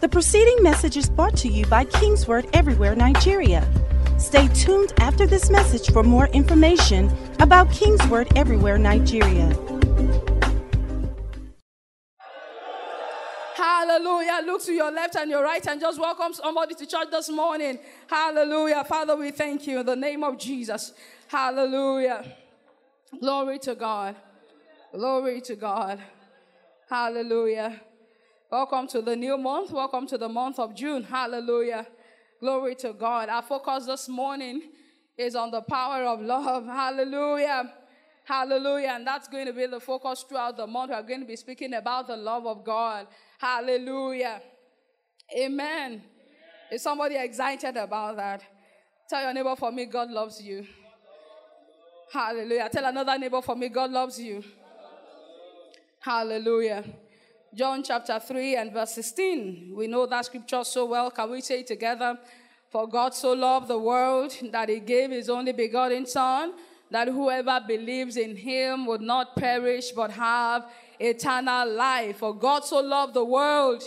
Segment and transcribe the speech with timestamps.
[0.00, 3.66] The preceding message is brought to you by Kingsword Everywhere Nigeria.
[4.18, 7.10] Stay tuned after this message for more information
[7.40, 9.48] about Kingsword Everywhere Nigeria.
[13.56, 14.40] Hallelujah.
[14.44, 17.78] Look to your left and your right and just welcome somebody to church this morning.
[18.08, 18.84] Hallelujah.
[18.84, 20.92] Father, we thank you in the name of Jesus.
[21.28, 22.36] Hallelujah.
[23.20, 24.16] Glory to God.
[24.92, 26.00] Glory to God.
[26.90, 27.80] Hallelujah.
[28.54, 29.72] Welcome to the new month.
[29.72, 31.02] Welcome to the month of June.
[31.02, 31.88] Hallelujah.
[32.38, 33.28] Glory to God.
[33.28, 34.62] Our focus this morning
[35.18, 36.64] is on the power of love.
[36.64, 37.72] Hallelujah.
[38.22, 38.92] Hallelujah.
[38.94, 40.92] And that's going to be the focus throughout the month.
[40.92, 43.08] We're going to be speaking about the love of God.
[43.40, 44.40] Hallelujah.
[45.36, 46.04] Amen.
[46.70, 48.40] Is somebody excited about that?
[49.10, 50.64] Tell your neighbor for me, God loves you.
[52.12, 52.68] Hallelujah.
[52.70, 54.44] Tell another neighbor for me, God loves you.
[55.98, 56.84] Hallelujah.
[57.54, 59.74] John chapter 3 and verse 16.
[59.76, 61.08] We know that scripture so well.
[61.12, 62.18] Can we say it together?
[62.68, 66.52] For God so loved the world that he gave his only begotten Son,
[66.90, 70.66] that whoever believes in him would not perish but have
[70.98, 72.16] eternal life.
[72.16, 73.84] For God so loved the world.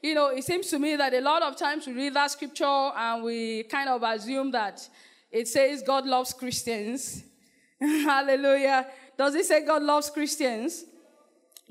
[0.00, 2.64] You know, it seems to me that a lot of times we read that scripture
[2.64, 4.88] and we kind of assume that
[5.32, 7.24] it says God loves Christians.
[7.80, 8.86] Hallelujah.
[9.16, 10.84] Does it say God loves Christians?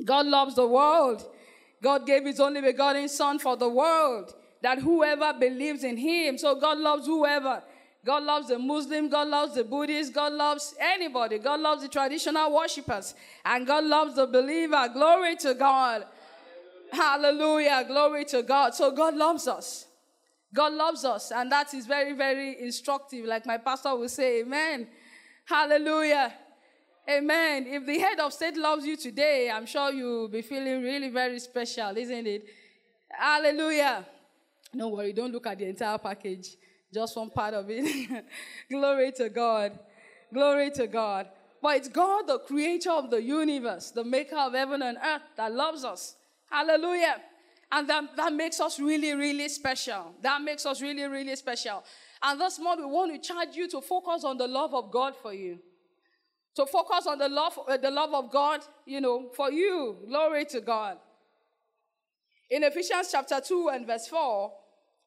[0.04, 1.26] God loves the world.
[1.82, 6.60] God gave his only begotten Son for the world, that whoever believes in him, so
[6.60, 7.62] God loves whoever.
[8.06, 11.40] God loves the Muslim, God loves the Buddhist, God loves anybody.
[11.40, 14.90] God loves the traditional worshippers, and God loves the believer.
[14.94, 16.06] Glory to God.
[16.92, 17.84] Hallelujah.
[17.86, 18.74] Glory to God.
[18.74, 19.88] So God loves us.
[20.54, 23.26] God loves us, and that is very, very instructive.
[23.26, 24.88] Like my pastor will say, Amen.
[25.46, 26.34] Hallelujah.
[27.10, 27.68] Amen.
[27.68, 31.40] If the head of state loves you today, I'm sure you'll be feeling really very
[31.40, 32.46] special, isn't it?
[33.08, 34.06] Hallelujah.
[34.76, 36.58] Don't worry, don't look at the entire package,
[36.94, 38.26] just one part of it.
[38.70, 39.80] Glory to God.
[40.34, 41.28] Glory to God.
[41.62, 45.54] But it's God, the creator of the universe, the maker of heaven and earth, that
[45.54, 46.18] loves us.
[46.50, 47.22] Hallelujah.
[47.72, 50.14] And that, that makes us really, really special.
[50.22, 51.84] That makes us really, really special.
[52.22, 55.16] And this morning, we want to charge you to focus on the love of God
[55.16, 55.60] for you.
[56.58, 59.96] To focus on the love, uh, the love of God, you know, for you.
[60.08, 60.98] Glory to God.
[62.50, 64.52] In Ephesians chapter 2 and verse 4,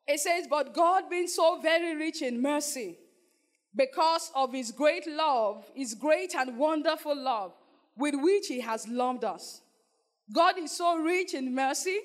[0.07, 2.99] it says, But God being so very rich in mercy,
[3.75, 7.53] because of his great love, his great and wonderful love,
[7.97, 9.61] with which he has loved us.
[10.33, 11.99] God is so rich in mercy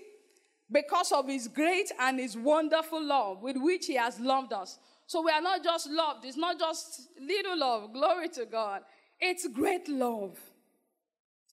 [0.72, 4.80] because of his great and his wonderful love with which he has loved us.
[5.06, 7.94] So we are not just loved, it's not just little love.
[7.94, 8.82] Glory to God.
[9.20, 10.38] It's great love.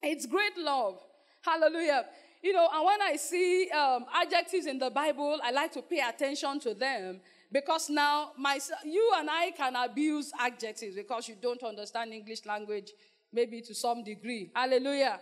[0.02, 0.98] It's great love.
[1.42, 2.06] Hallelujah.
[2.42, 6.00] You know, and when I see um, adjectives in the Bible, I like to pay
[6.00, 7.20] attention to them
[7.52, 12.90] because now my, you and I can abuse adjectives because you don't understand English language,
[13.32, 14.50] maybe to some degree.
[14.54, 15.20] Hallelujah.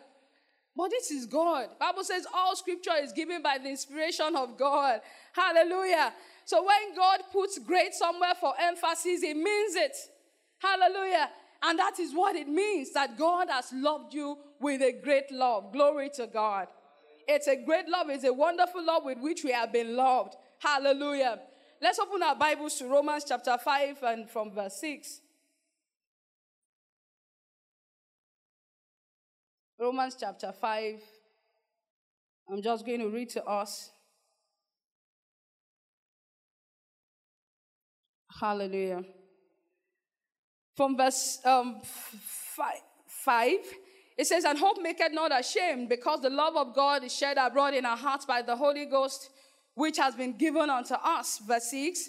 [0.74, 1.68] But this is God.
[1.78, 5.00] Bible says all scripture is given by the inspiration of God.
[5.34, 6.14] Hallelujah.
[6.46, 9.96] So when God puts great somewhere for emphasis, it means it.
[10.58, 11.28] Hallelujah.
[11.62, 15.72] And that is what it means that God has loved you with a great love.
[15.72, 16.68] Glory to God.
[17.28, 20.34] It's a great love, it's a wonderful love with which we have been loved.
[20.58, 21.38] Hallelujah.
[21.80, 25.20] Let's open our Bibles to Romans chapter 5 and from verse 6.
[29.78, 31.00] Romans chapter 5.
[32.50, 33.90] I'm just going to read to us.
[38.40, 39.04] Hallelujah.
[40.80, 43.54] From verse um, five, 5,
[44.16, 47.74] it says, And hope maketh not ashamed, because the love of God is shed abroad
[47.74, 49.28] in our hearts by the Holy Ghost,
[49.74, 51.38] which has been given unto us.
[51.46, 52.08] Verse 6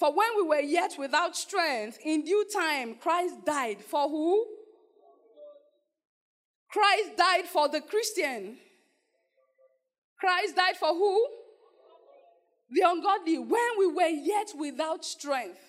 [0.00, 4.44] For when we were yet without strength, in due time Christ died for who?
[6.72, 8.56] Christ died for the Christian.
[10.18, 11.24] Christ died for who?
[12.72, 13.38] The ungodly.
[13.38, 15.67] When we were yet without strength.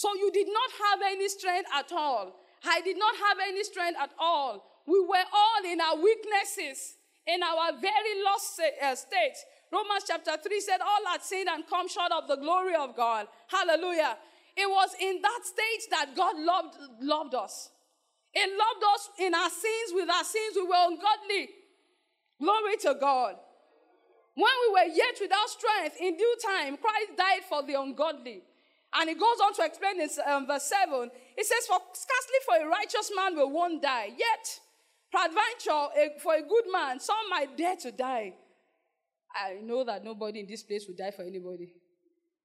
[0.00, 2.32] So you did not have any strength at all.
[2.64, 4.64] I did not have any strength at all.
[4.86, 9.36] We were all in our weaknesses, in our very lost uh, state.
[9.70, 13.26] Romans chapter 3 said, All had sinned and come short of the glory of God.
[13.48, 14.16] Hallelujah.
[14.56, 17.68] It was in that state that God loved, loved us.
[18.32, 19.92] He loved us in our sins.
[19.92, 21.50] With our sins, we were ungodly.
[22.40, 23.34] Glory to God.
[24.32, 28.44] When we were yet without strength, in due time, Christ died for the ungodly.
[28.94, 31.10] And he goes on to explain in um, verse 7.
[31.36, 34.60] He says, For scarcely for a righteous man will one die, yet,
[35.12, 38.34] peradventure, for a good man, some might dare to die.
[39.34, 41.72] I know that nobody in this place will die for anybody.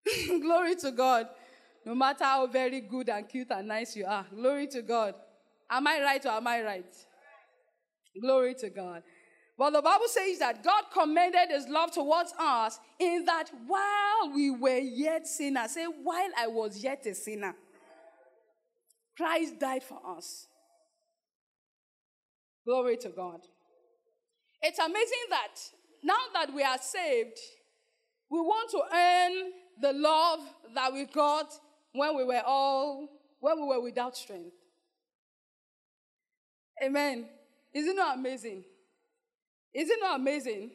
[0.42, 1.28] Glory to God.
[1.84, 4.26] No matter how very good and cute and nice you are.
[4.34, 5.16] Glory to God.
[5.70, 6.96] Am I right or am I right?
[8.20, 9.04] Glory to God.
[9.57, 14.52] But the Bible says that God commended his love towards us in that while we
[14.52, 17.56] were yet sinners, say, while I was yet a sinner,
[19.16, 20.48] Christ died for us.
[22.66, 23.40] Glory to God.
[24.62, 25.56] It's amazing that
[26.04, 27.40] now that we are saved,
[28.30, 29.51] we want to earn
[29.81, 30.40] the love
[30.74, 31.54] that we got
[31.94, 33.08] when we were all,
[33.40, 34.56] when we were without strength.
[36.84, 37.28] Amen.
[37.74, 38.66] Is it amazing?
[39.75, 40.72] Is it amazing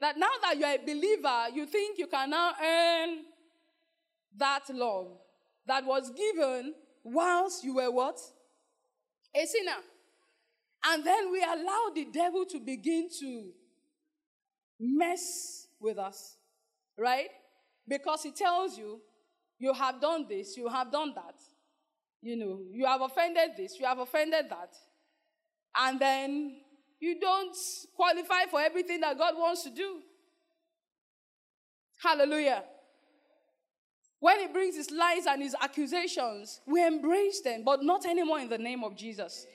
[0.00, 3.24] that now that you're a believer, you think you can now earn
[4.36, 5.08] that love
[5.66, 6.72] that was given
[7.02, 8.20] whilst you were what?
[9.34, 9.82] A sinner.
[10.84, 13.48] And then we allow the devil to begin to
[14.78, 16.36] mess with us,
[16.96, 17.28] right?
[17.88, 19.00] Because he tells you,
[19.58, 21.34] you have done this, you have done that.
[22.22, 24.72] You know, you have offended this, you have offended that.
[25.76, 26.56] And then
[27.00, 27.56] you don't
[27.94, 30.00] qualify for everything that God wants to do.
[32.02, 32.62] Hallelujah.
[34.20, 38.48] When he brings his lies and his accusations, we embrace them, but not anymore in
[38.48, 39.46] the name of Jesus.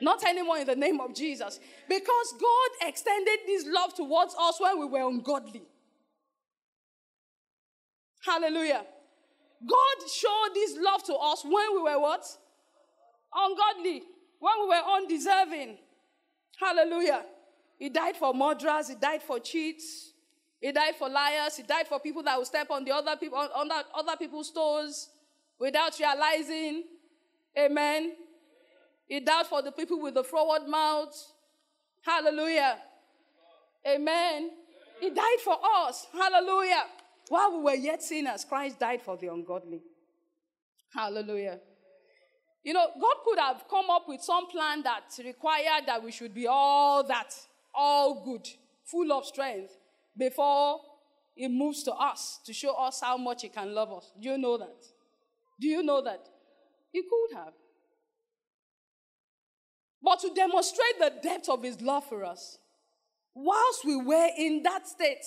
[0.00, 1.58] Not anymore in the name of Jesus.
[1.88, 5.62] Because God extended this love towards us when we were ungodly.
[8.24, 8.84] Hallelujah.
[9.66, 12.24] God showed this love to us when we were what?
[13.34, 14.02] Ungodly.
[14.38, 15.78] When we were undeserving.
[16.60, 17.22] Hallelujah.
[17.78, 20.12] He died for murderers, he died for cheats,
[20.60, 23.38] he died for liars, he died for people that will step on the other people
[23.38, 25.10] on other people's toes
[25.58, 26.84] without realizing.
[27.58, 28.12] Amen.
[29.06, 31.14] He died for the people with the forward mouth.
[32.02, 32.78] Hallelujah.
[33.86, 34.50] Amen.
[35.00, 36.06] He died for us.
[36.12, 36.84] Hallelujah.
[37.28, 39.80] While we were yet sinners, Christ died for the ungodly.
[40.92, 41.60] Hallelujah.
[42.66, 46.34] You know, God could have come up with some plan that required that we should
[46.34, 47.32] be all that,
[47.72, 48.44] all good,
[48.84, 49.70] full of strength,
[50.18, 50.80] before
[51.36, 54.10] He moves to us to show us how much He can love us.
[54.20, 54.84] Do you know that?
[55.60, 56.26] Do you know that?
[56.90, 57.52] He could have.
[60.02, 62.58] But to demonstrate the depth of His love for us,
[63.32, 65.24] whilst we were in that state,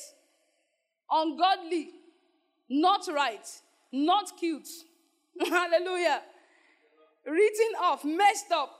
[1.09, 1.91] ungodly,
[2.69, 3.47] not right,
[3.93, 4.67] not cute,
[5.39, 6.21] hallelujah,
[7.25, 8.71] written off, messed up,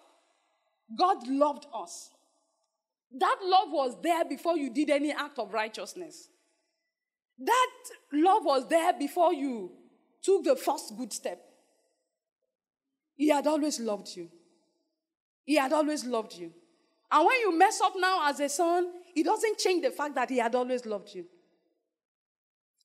[0.98, 2.10] God loved us.
[3.18, 6.30] That love was there before you did any act of righteousness.
[7.40, 7.72] That
[8.14, 9.72] love was there before you
[10.22, 11.40] took the first good step.
[13.16, 14.30] He had always loved you.
[15.46, 16.52] He had always loved you.
[17.12, 20.30] And when you mess up now as a son, it doesn't change the fact that
[20.30, 21.26] he had always loved you.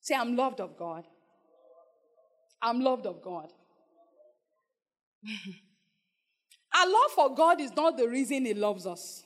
[0.00, 1.04] Say, I'm loved of God.
[2.62, 3.52] I'm loved of God.
[6.74, 9.22] Our love for God is not the reason He loves us.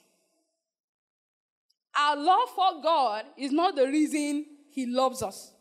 [1.97, 5.53] Our love for God is not the reason He loves us.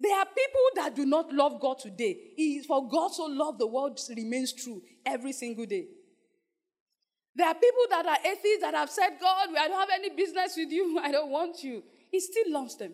[0.00, 2.62] There are people that do not love God today.
[2.66, 5.86] For God so loved the world remains true every single day.
[7.36, 10.54] There are people that are atheists that have said, God, I don't have any business
[10.56, 10.98] with you.
[11.02, 11.82] I don't want you.
[12.10, 12.92] He still loves them.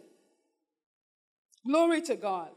[1.66, 2.50] Glory to God.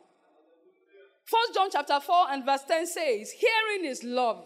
[1.25, 4.45] First John chapter 4 and verse 10 says, Hearing is love,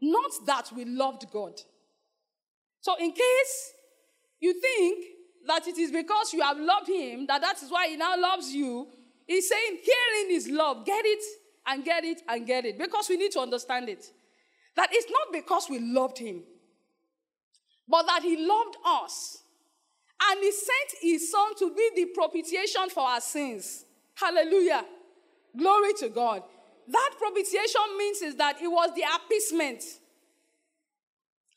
[0.00, 1.60] not that we loved God.
[2.80, 3.72] So, in case
[4.40, 5.04] you think
[5.46, 8.52] that it is because you have loved him that that is why he now loves
[8.52, 8.88] you,
[9.26, 10.86] he's saying, Hearing is love.
[10.86, 11.24] Get it
[11.66, 12.78] and get it and get it.
[12.78, 14.04] Because we need to understand it.
[14.76, 16.42] That it's not because we loved him,
[17.88, 19.38] but that he loved us.
[20.30, 23.84] And he sent his son to be the propitiation for our sins.
[24.14, 24.84] Hallelujah.
[25.56, 26.42] Glory to God.
[26.88, 29.82] That propitiation means is that it was the appeasement.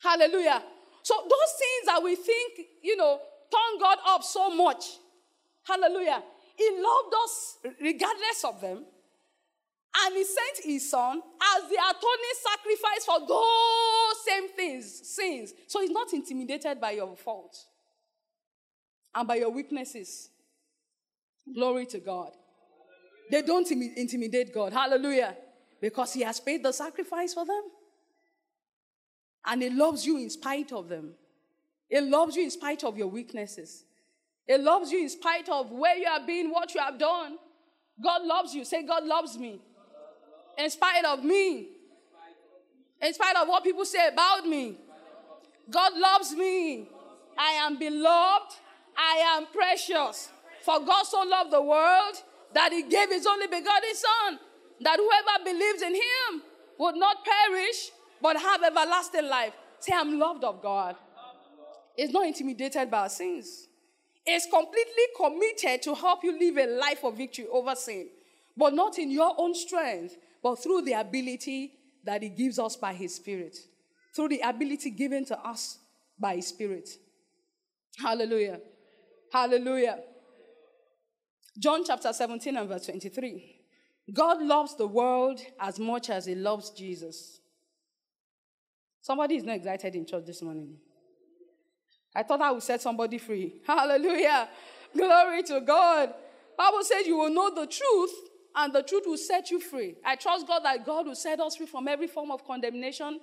[0.02, 0.62] Hallelujah.
[1.02, 3.18] So those things that we think, you know,
[3.50, 4.84] turn God up so much.
[5.64, 6.22] Hallelujah.
[6.56, 8.84] He loved us regardless of them.
[10.00, 11.20] And he sent his son
[11.56, 15.52] as the atoning sacrifice for those same things, sins.
[15.66, 17.66] So he's not intimidated by your faults
[19.14, 20.30] and by your weaknesses.
[21.52, 22.32] Glory to God.
[23.30, 24.72] They don't intimidate God.
[24.72, 25.36] Hallelujah.
[25.80, 27.62] Because He has paid the sacrifice for them.
[29.46, 31.14] And He loves you in spite of them.
[31.88, 33.84] He loves you in spite of your weaknesses.
[34.46, 37.36] He loves you in spite of where you have been, what you have done.
[38.02, 38.64] God loves you.
[38.64, 39.60] Say, God loves me.
[40.56, 41.68] In spite of me.
[43.00, 44.76] In spite of what people say about me.
[45.70, 46.88] God loves me.
[47.36, 48.54] I am beloved.
[48.96, 50.30] I am precious.
[50.62, 52.22] For God so loved the world
[52.54, 54.38] that he gave his only begotten Son,
[54.80, 56.42] that whoever believes in him
[56.78, 57.90] would not perish,
[58.20, 59.52] but have everlasting life.
[59.80, 60.96] Say, I'm loved of God.
[61.96, 63.66] It's not intimidated by our sins.
[64.24, 68.08] It's completely committed to help you live a life of victory over sin,
[68.56, 71.72] but not in your own strength, but through the ability
[72.04, 73.56] that He gives us by His Spirit,
[74.14, 75.78] through the ability given to us
[76.18, 76.88] by His Spirit.
[77.98, 78.60] Hallelujah.
[79.32, 79.98] Hallelujah.
[81.58, 83.56] John chapter 17 and verse 23.
[84.12, 87.40] God loves the world as much as He loves Jesus.
[89.00, 90.76] Somebody is not excited in church this morning.
[92.14, 93.60] I thought I would set somebody free.
[93.66, 94.48] Hallelujah.
[94.96, 96.14] Glory to God.
[96.56, 98.12] Bible says you will know the truth
[98.56, 99.96] and the truth will set you free.
[100.04, 103.20] I trust God that God will set us free from every form of condemnation,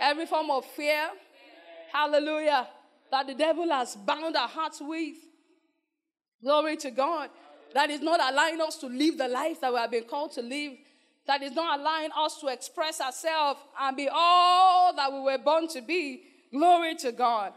[0.00, 1.08] every form of fear.
[1.92, 2.68] Hallelujah.
[3.10, 5.16] That the devil has bound our hearts with.
[6.42, 7.30] Glory to God.
[7.74, 10.42] That is not allowing us to live the life that we have been called to
[10.42, 10.72] live.
[11.26, 15.68] That is not allowing us to express ourselves and be all that we were born
[15.68, 16.24] to be.
[16.50, 17.52] Glory to God.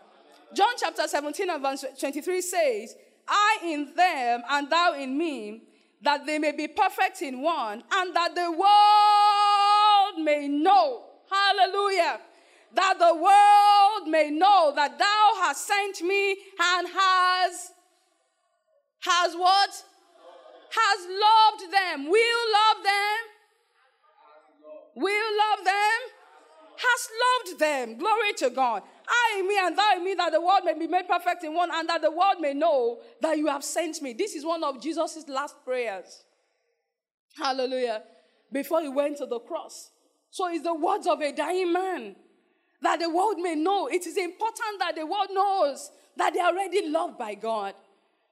[0.53, 2.95] John chapter 17 and verse 23 says,
[3.27, 5.63] I in them and thou in me,
[6.01, 11.03] that they may be perfect in one, and that the world may know.
[11.29, 12.19] Hallelujah.
[12.73, 17.71] That the world may know that thou hast sent me and has,
[18.99, 19.83] has what?
[20.77, 22.09] Has loved them.
[22.09, 23.19] Will love them.
[24.95, 25.99] Will love them.
[26.77, 27.97] Has loved them.
[27.97, 28.83] Glory to God.
[29.07, 31.53] I in me and thou in me, that the world may be made perfect in
[31.53, 34.13] one, and that the world may know that you have sent me.
[34.13, 36.23] This is one of Jesus' last prayers.
[37.37, 38.03] Hallelujah.
[38.51, 39.91] Before he went to the cross.
[40.29, 42.15] So it's the words of a dying man
[42.81, 43.87] that the world may know.
[43.87, 47.73] It is important that the world knows that they are already loved by God.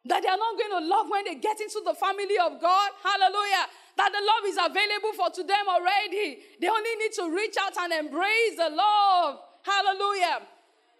[0.05, 2.91] That they are not going to love when they get into the family of God.
[3.01, 3.67] Hallelujah.
[3.95, 6.39] That the love is available for to them already.
[6.59, 9.39] They only need to reach out and embrace the love.
[9.63, 10.41] Hallelujah.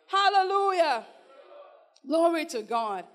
[0.08, 1.06] Hallelujah.
[2.08, 3.06] Glory to God.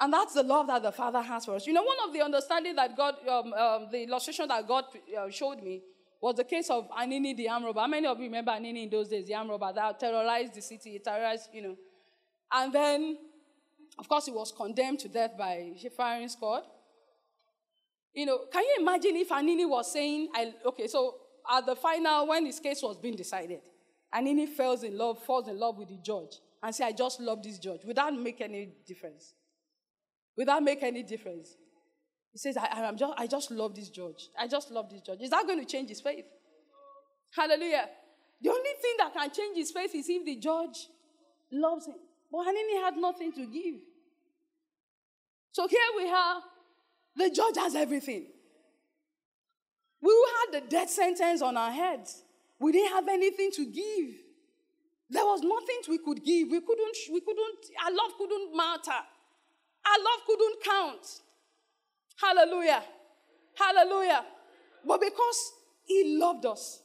[0.00, 1.66] And that's the love that the Father has for us.
[1.66, 4.84] You know, one of the understanding that God, um, um, the illustration that God
[5.16, 5.82] uh, showed me
[6.20, 7.80] was the case of Anini the arm robber.
[7.80, 10.60] How many of you remember Anini in those days, the arm robber that terrorized the
[10.60, 11.76] city, terrorized, you know.
[12.52, 13.18] And then,
[13.98, 16.62] of course, he was condemned to death by firing squad.
[18.14, 21.16] You know, can you imagine if Anini was saying, I, okay, so
[21.50, 23.60] at the final, when his case was being decided,
[24.14, 27.42] Anini falls in love, falls in love with the judge, and say, I just love
[27.42, 29.34] this judge, without make any difference.
[30.36, 31.56] Without make any difference.
[32.32, 34.28] He says, I, am just, I just love this judge.
[34.38, 35.20] I just love this judge.
[35.20, 36.24] Is that going to change his faith?
[37.34, 37.88] Hallelujah.
[38.40, 40.88] The only thing that can change his faith is if the judge
[41.50, 41.96] loves him.
[42.32, 43.80] But Anini had nothing to give.
[45.52, 46.40] So here we are.
[47.14, 48.24] The judge has everything.
[50.00, 52.22] We had the death sentence on our heads.
[52.58, 54.14] We didn't have anything to give.
[55.10, 56.48] There was nothing we could give.
[56.48, 58.98] We couldn't, we couldn't, our love couldn't matter.
[59.84, 61.06] Our love couldn't count.
[62.16, 62.82] Hallelujah.
[63.54, 64.24] Hallelujah.
[64.86, 65.52] But because
[65.84, 66.80] He loved us,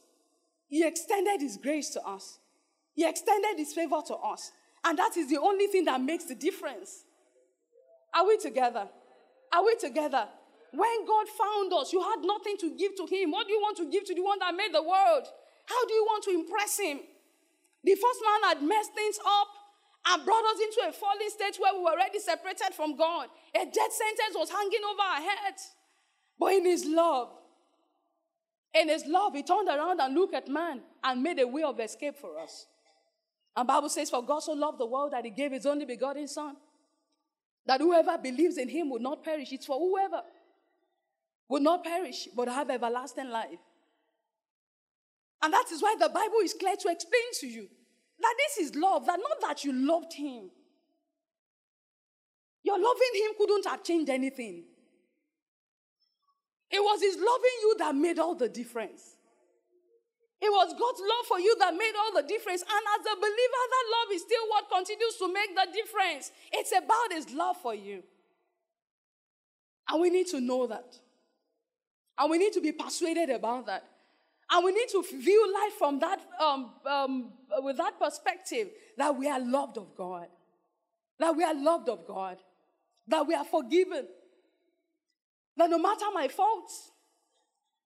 [0.68, 2.38] He extended His grace to us,
[2.94, 4.52] He extended His favor to us.
[4.84, 7.04] And that is the only thing that makes the difference.
[8.14, 8.88] Are we together?
[9.52, 10.28] Are we together?
[10.72, 13.30] When God found us, you had nothing to give to Him.
[13.30, 15.26] What do you want to give to the one that made the world?
[15.68, 17.00] How do you want to impress him?
[17.84, 19.48] The first man had messed things up
[20.08, 23.28] and brought us into a fallen state where we were already separated from God.
[23.54, 25.72] A death sentence was hanging over our heads.
[26.38, 27.28] But in his love,
[28.74, 31.78] in his love, he turned around and looked at man and made a way of
[31.80, 32.66] escape for us.
[33.58, 36.28] And Bible says, For God so loved the world that he gave his only begotten
[36.28, 36.54] son.
[37.66, 39.52] That whoever believes in him would not perish.
[39.52, 40.22] It's for whoever
[41.48, 43.58] would not perish, but have everlasting life.
[45.42, 47.66] And that is why the Bible is clear to explain to you
[48.20, 50.50] that this is love, that not that you loved him.
[52.62, 54.66] Your loving him couldn't have changed anything.
[56.70, 59.16] It was his loving you that made all the difference.
[60.40, 62.62] It was God's love for you that made all the difference.
[62.62, 66.30] And as a believer, that love is still what continues to make the difference.
[66.52, 68.02] It's about his love for you.
[69.88, 70.96] And we need to know that.
[72.18, 73.84] And we need to be persuaded about that.
[74.50, 79.28] And we need to view life from that, um, um, with that perspective that we
[79.28, 80.28] are loved of God.
[81.18, 82.38] That we are loved of God.
[83.08, 84.06] That we are forgiven.
[85.56, 86.92] That no matter my faults,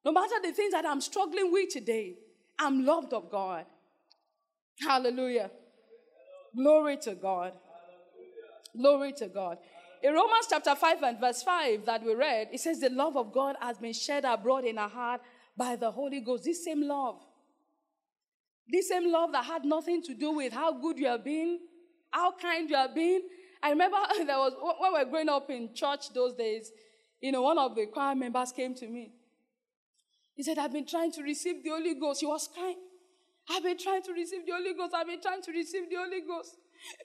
[0.04, 2.16] no matter the things that I'm struggling with today,
[2.58, 3.64] I'm loved of God.
[4.80, 5.50] Hallelujah.
[6.56, 7.52] Glory to God.
[8.76, 9.58] Glory to God.
[10.02, 13.32] In Romans chapter 5 and verse 5 that we read, it says, The love of
[13.32, 15.20] God has been shed abroad in our heart
[15.56, 16.44] by the Holy Ghost.
[16.44, 17.20] This same love.
[18.68, 21.60] This same love that had nothing to do with how good you have been,
[22.10, 23.22] how kind you have been.
[23.62, 26.72] I remember there was when we were growing up in church those days,
[27.20, 29.12] you know, one of the choir members came to me.
[30.34, 32.20] He said, I've been trying to receive the Holy Ghost.
[32.20, 32.78] He was crying.
[33.50, 34.94] I've been trying to receive the Holy Ghost.
[34.94, 36.56] I've been trying to receive the Holy Ghost.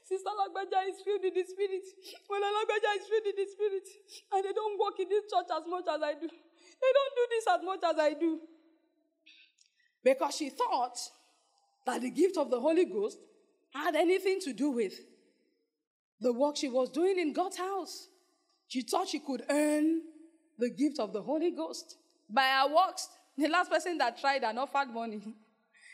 [0.05, 1.85] Sister Lagbaja is filled in the Spirit.
[2.27, 3.87] When Lagbaja is filled in the Spirit,
[4.33, 6.27] and they don't walk in this church as much as I do.
[6.27, 8.39] They don't do this as much as I do.
[10.03, 10.97] Because she thought
[11.85, 13.17] that the gift of the Holy Ghost
[13.73, 14.93] had anything to do with
[16.19, 18.07] the work she was doing in God's house.
[18.67, 20.01] She thought she could earn
[20.57, 21.97] the gift of the Holy Ghost
[22.29, 23.07] by her works.
[23.39, 25.21] The last person that tried and offered money.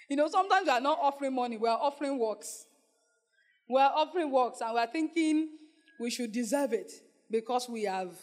[0.10, 2.66] You know, sometimes we are not offering money, we are offering works.
[3.70, 5.50] We are offering works and we are thinking
[6.00, 6.92] we should deserve it
[7.32, 8.14] because we have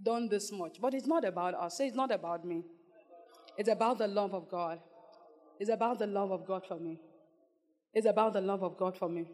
[0.00, 0.76] done this much.
[0.80, 1.80] But it's not about us.
[1.80, 2.64] It's not about me.
[3.56, 4.78] It's about the love of God.
[5.58, 7.00] It's about the love of God for me.
[7.94, 9.26] It's about the love of God for me.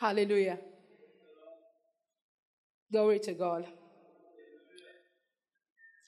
[0.00, 0.58] Hallelujah.
[2.90, 3.66] Glory to God.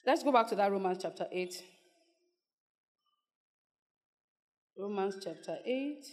[0.05, 1.63] Let's go back to that Romans chapter 8.
[4.77, 6.05] Romans chapter 8.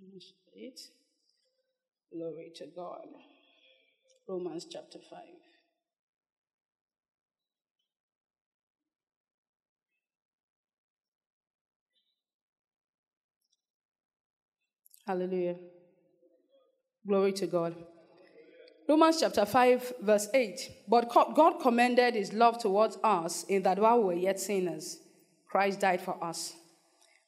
[0.00, 0.80] Romans 8.
[2.12, 3.06] Glory to God.
[4.28, 5.20] Romans chapter 5.
[15.08, 15.56] Hallelujah.
[17.06, 17.74] Glory to God.
[18.88, 20.70] Romans chapter 5, verse 8.
[20.86, 25.00] But God commended his love towards us in that while we were yet sinners,
[25.48, 26.54] Christ died for us.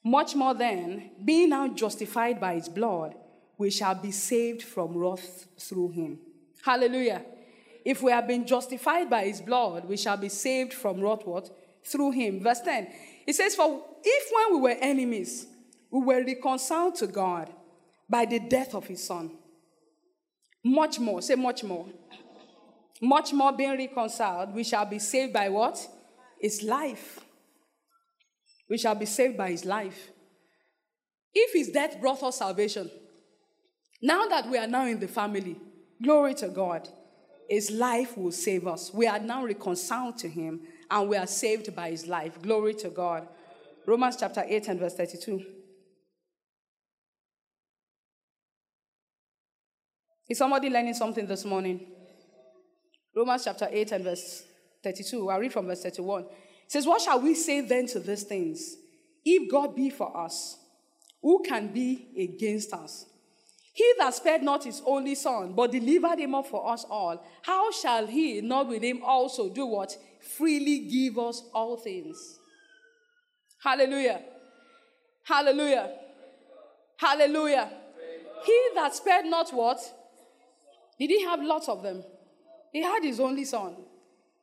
[0.01, 3.13] Much more then, being now justified by his blood,
[3.57, 6.19] we shall be saved from wrath through him.
[6.63, 7.25] Hallelujah.
[7.83, 11.49] If we have been justified by his blood, we shall be saved from wrath what?
[11.83, 12.41] Through him.
[12.41, 12.87] Verse 10.
[13.27, 15.45] It says, For if when we were enemies,
[15.91, 17.51] we were reconciled to God
[18.09, 19.31] by the death of his son.
[20.63, 21.87] Much more, say much more.
[23.01, 25.87] Much more being reconciled, we shall be saved by what?
[26.39, 27.19] His life.
[28.69, 30.09] We shall be saved by his life.
[31.33, 32.89] If his death brought us salvation,
[34.01, 35.55] now that we are now in the family,
[36.01, 36.89] glory to God,
[37.49, 38.93] his life will save us.
[38.93, 42.41] We are now reconciled to him and we are saved by his life.
[42.41, 43.27] Glory to God.
[43.85, 45.43] Romans chapter 8 and verse 32.
[50.29, 51.87] Is somebody learning something this morning?
[53.15, 54.43] Romans chapter 8 and verse
[54.83, 55.27] 32.
[55.27, 56.21] i read from verse 31.
[56.21, 56.27] It
[56.67, 58.75] says, What shall we say then to these things?
[59.25, 60.57] If God be for us,
[61.21, 63.07] who can be against us?
[63.73, 67.71] He that spared not his only son, but delivered him up for us all, how
[67.71, 69.97] shall he not with him also do what?
[70.37, 72.39] Freely give us all things.
[73.63, 74.21] Hallelujah.
[75.23, 75.91] Hallelujah.
[76.97, 77.69] Hallelujah.
[78.45, 79.79] He that spared not what?
[81.07, 82.03] He have lots of them?
[82.73, 83.77] He had his only son.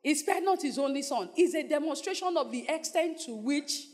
[0.03, 1.31] He spared not his only son.
[1.37, 3.87] It's a demonstration of the extent to which,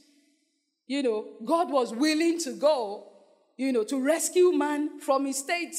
[0.87, 3.09] you know, God was willing to go,
[3.57, 5.75] you know, to rescue man from his state.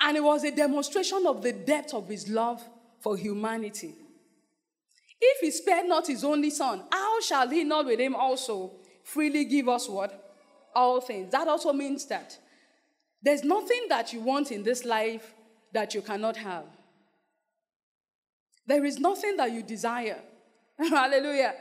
[0.00, 2.62] And it was a demonstration of the depth of his love
[3.00, 3.94] for humanity.
[5.20, 8.72] If he spared not his only son, how shall he not with him also
[9.04, 10.34] freely give us what?
[10.74, 11.32] All things.
[11.32, 12.38] That also means that
[13.22, 15.34] there's nothing that you want in this life
[15.72, 16.64] that you cannot have.
[18.66, 20.18] There is nothing that you desire.
[20.78, 21.54] Hallelujah.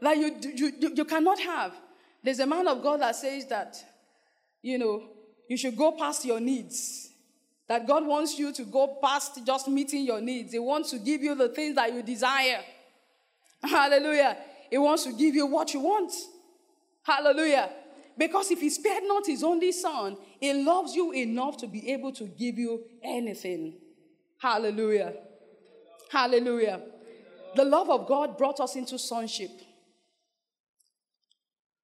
[0.00, 1.72] That you, you, you cannot have.
[2.22, 3.76] There's a man of God that says that,
[4.62, 5.02] you know,
[5.48, 7.10] you should go past your needs.
[7.66, 10.52] That God wants you to go past just meeting your needs.
[10.52, 12.60] He wants to give you the things that you desire.
[13.62, 14.36] Hallelujah.
[14.70, 16.12] He wants to give you what you want.
[17.02, 17.70] Hallelujah.
[18.16, 22.12] Because if he spared not his only son, he loves you enough to be able
[22.12, 23.74] to give you anything.
[24.38, 25.14] Hallelujah.
[26.10, 26.80] Hallelujah.
[27.56, 29.50] The love of God brought us into sonship.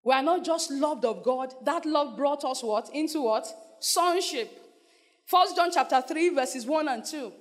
[0.04, 1.52] We are not just loved of God.
[1.64, 2.90] That love brought us what?
[2.94, 3.46] Into what?
[3.80, 4.50] Sonship.
[5.26, 7.32] First John chapter 3, verses 1 and 2.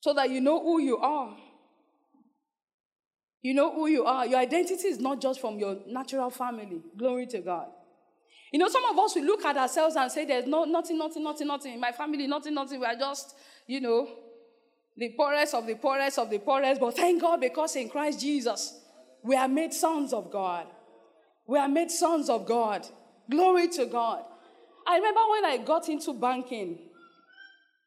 [0.00, 1.36] So that you know who you are.
[3.42, 4.26] You know who you are.
[4.26, 6.82] Your identity is not just from your natural family.
[6.96, 7.68] Glory to God.
[8.52, 11.22] You know, some of us we look at ourselves and say, There's no, nothing, nothing,
[11.22, 11.74] nothing, nothing.
[11.74, 12.80] In my family, nothing, nothing.
[12.80, 13.34] We are just,
[13.66, 14.08] you know,
[14.96, 16.80] the poorest of the poorest of the poorest.
[16.80, 18.78] But thank God because in Christ Jesus,
[19.22, 20.66] we are made sons of God.
[21.46, 22.86] We are made sons of God.
[23.30, 24.24] Glory to God.
[24.86, 26.78] I remember when I got into banking,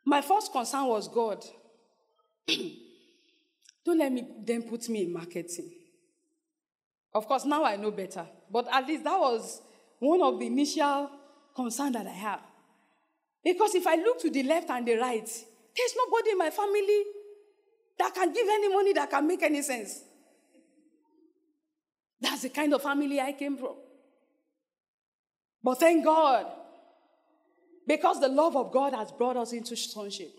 [0.06, 1.44] my first concern was God.
[3.86, 5.72] Don't let me then put me in marketing.
[7.14, 8.26] Of course, now I know better.
[8.50, 9.62] But at least that was
[10.00, 11.10] one of the initial
[11.56, 12.42] concerns that I have.
[13.44, 17.04] Because if I look to the left and the right, there's nobody in my family
[18.00, 20.02] that can give any money that can make any sense.
[22.20, 23.76] That's the kind of family I came from.
[25.62, 26.46] But thank God,
[27.86, 30.32] because the love of God has brought us into sonship.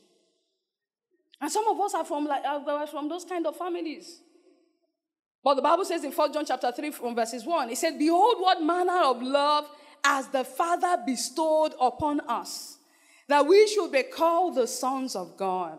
[1.45, 4.23] And some of us are from like uh, are from those kind of families.
[5.45, 8.37] But the Bible says in 1 John chapter 3 from verses 1, it said, Behold,
[8.39, 9.69] what manner of love
[10.03, 12.79] as the Father bestowed upon us,
[13.29, 15.79] that we should be called the sons of God.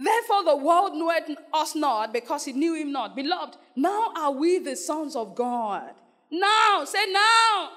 [0.00, 3.14] Therefore, the world knoweth us not because it knew him not.
[3.14, 5.92] Beloved, now are we the sons of God.
[6.28, 7.12] Now, say now.
[7.12, 7.70] now.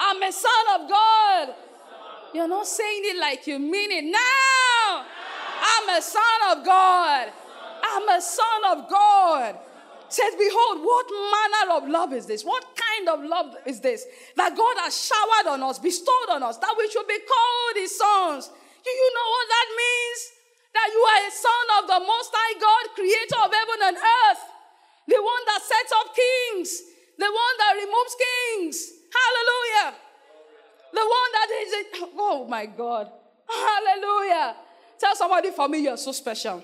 [0.00, 1.54] I'm a son of God.
[2.34, 4.04] You're not saying it like you mean it.
[4.10, 4.41] Now,
[5.82, 7.32] I'm a son of God.
[7.82, 9.58] I'm a son of God
[10.12, 12.44] says, Behold, what manner of love is this?
[12.44, 14.04] What kind of love is this?
[14.36, 17.96] That God has showered on us, bestowed on us, that we should be called his
[17.96, 18.52] sons.
[18.84, 20.20] Do you know what that means?
[20.76, 24.42] That you are a son of the Most High God, creator of heaven and earth,
[25.08, 26.70] the one that sets up kings,
[27.16, 28.76] the one that removes kings.
[29.12, 29.96] Hallelujah.
[30.92, 31.82] The one that is, a,
[32.20, 33.08] oh my God.
[33.48, 34.56] Hallelujah.
[35.02, 36.62] Tell somebody for me, you're so special.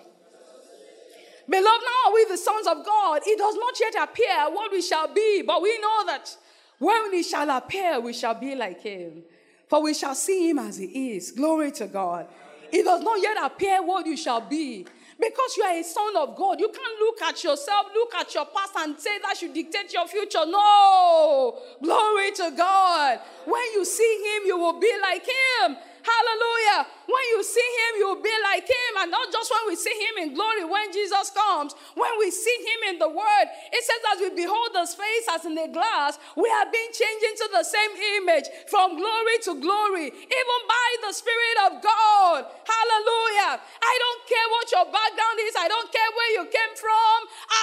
[1.48, 3.20] Beloved, now are we the sons of God.
[3.27, 6.37] It does not yet appear what we shall be, but we know that
[6.79, 9.24] when we shall appear, we shall be like him.
[9.66, 11.33] For we shall see him as he is.
[11.33, 12.29] Glory to God.
[12.70, 14.87] It does not yet appear what you shall be.
[15.18, 18.44] Because you are a son of God, you can't look at yourself, look at your
[18.44, 20.46] past, and say that should dictate your future.
[20.46, 21.59] No.
[21.83, 23.18] Glory to God.
[23.46, 25.77] When you see him, you will be like him.
[26.05, 26.87] Hallelujah.
[27.09, 28.92] When you see him, you'll be like him.
[29.01, 32.59] And not just when we see him in glory, when Jesus comes, when we see
[32.68, 36.21] him in the word, it says, as we behold his face as in a glass,
[36.37, 41.12] we are being changed into the same image from glory to glory, even by the
[41.16, 42.44] Spirit of God.
[42.68, 43.57] Hallelujah.
[43.57, 47.16] I don't care what your background is, I don't care where you came from.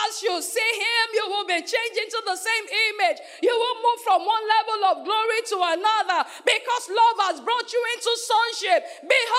[0.09, 3.21] As you see him, you will be changed into the same image.
[3.45, 7.81] You will move from one level of glory to another because love has brought you
[7.93, 8.81] into sonship.
[9.05, 9.34] Behold,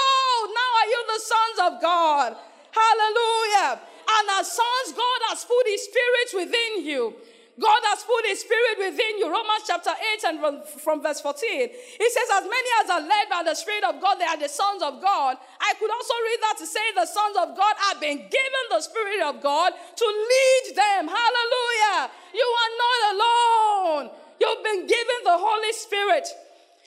[0.52, 2.36] now are you the sons of God.
[2.72, 3.80] Hallelujah.
[4.06, 7.14] And as sons, God has put his spirit within you.
[7.56, 9.32] God has put his spirit within you.
[9.32, 11.40] Romans chapter 8 and from, from verse 14.
[11.72, 14.48] He says, As many as are led by the Spirit of God, they are the
[14.48, 15.40] sons of God.
[15.56, 18.84] I could also read that to say the sons of God have been given the
[18.84, 21.08] Spirit of God to lead them.
[21.08, 22.12] Hallelujah.
[22.36, 24.04] You are not alone.
[24.36, 26.28] You've been given the Holy Spirit.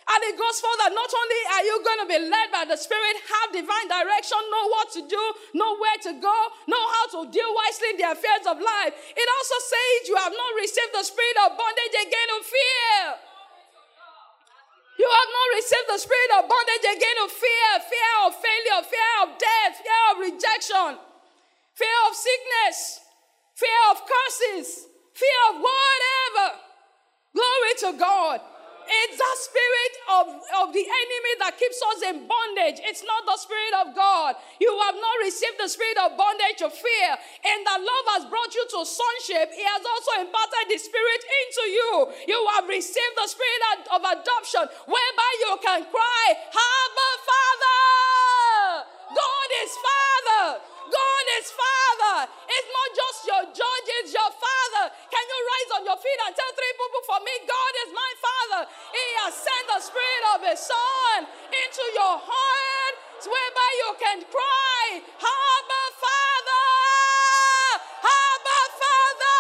[0.10, 0.90] And it goes further.
[0.90, 4.66] Not only are you going to be led by the Spirit, have divine direction, know
[4.74, 8.58] what to do, know where to go, know how to deal wisely the affairs of
[8.58, 8.98] life.
[9.14, 12.98] It also says you have not received the spirit of bondage again of fear.
[14.98, 19.14] You have not received the spirit of bondage again of fear, fear of failure, fear
[19.24, 20.92] of death, fear of rejection,
[21.78, 23.06] fear of sickness,
[23.54, 26.48] fear of curses, fear of whatever.
[27.32, 28.42] Glory to God.
[28.90, 30.26] It's the spirit of,
[30.66, 32.82] of the enemy that keeps us in bondage.
[32.82, 34.34] It's not the spirit of God.
[34.58, 37.12] You have not received the spirit of bondage or fear.
[37.46, 39.54] And that love has brought you to sonship.
[39.54, 41.92] He has also imparted the spirit into you.
[42.34, 43.62] You have received the spirit
[43.94, 48.90] of adoption, whereby you can cry, Abba, Father.
[49.14, 50.46] God is Father.
[50.90, 52.18] God is Father.
[52.50, 53.69] It's not just your judge,
[55.80, 58.62] on your feet and tell three people for me, God is my Father.
[58.92, 65.00] He has sent the Spirit of His Son into your heart, whereby you can cry,
[65.24, 66.68] Abba, Father.
[68.04, 69.40] Abba, Father.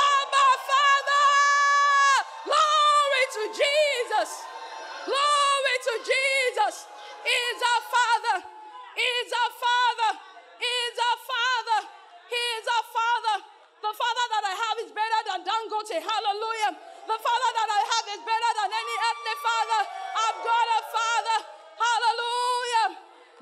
[0.00, 1.28] Abba, Father.
[2.48, 4.30] Glory to Jesus.
[5.04, 6.88] Glory to Jesus.
[7.20, 8.36] He is our Father.
[8.96, 10.10] He is our Father.
[10.56, 11.80] He is our Father.
[12.32, 13.36] He is our Father.
[13.84, 15.03] The Father that I have is better
[15.54, 15.98] Dangote.
[16.02, 16.72] Hallelujah.
[17.06, 19.80] The Father that I have is better than any earthly Father.
[20.24, 21.38] I've got a Father.
[21.78, 22.86] Hallelujah.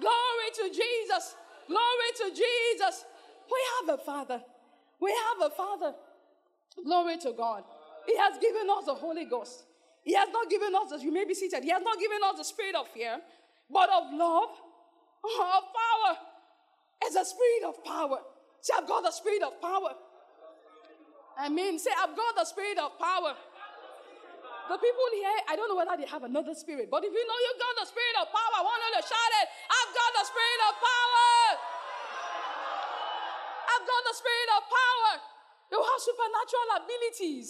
[0.00, 1.34] Glory to Jesus.
[1.68, 3.04] Glory to Jesus.
[3.48, 4.40] We have a Father.
[5.00, 5.94] We have a Father.
[6.84, 7.64] Glory to God.
[8.06, 9.64] He has given us the Holy Ghost.
[10.04, 12.36] He has not given us, as you may be seated, He has not given us
[12.36, 13.20] the spirit of fear,
[13.70, 14.50] but of love,
[15.22, 16.16] of power.
[17.04, 18.18] It's a spirit of power.
[18.60, 19.94] See, I've got the spirit of power.
[21.38, 23.34] I mean, say, I've got the spirit of power.
[24.70, 27.38] The people here, I don't know whether they have another spirit, but if you know
[27.44, 29.46] you've got the spirit of power, I want you to shout it.
[29.68, 31.30] I've got the spirit of power.
[33.68, 35.12] I've got the spirit of power.
[35.72, 37.48] You have supernatural abilities.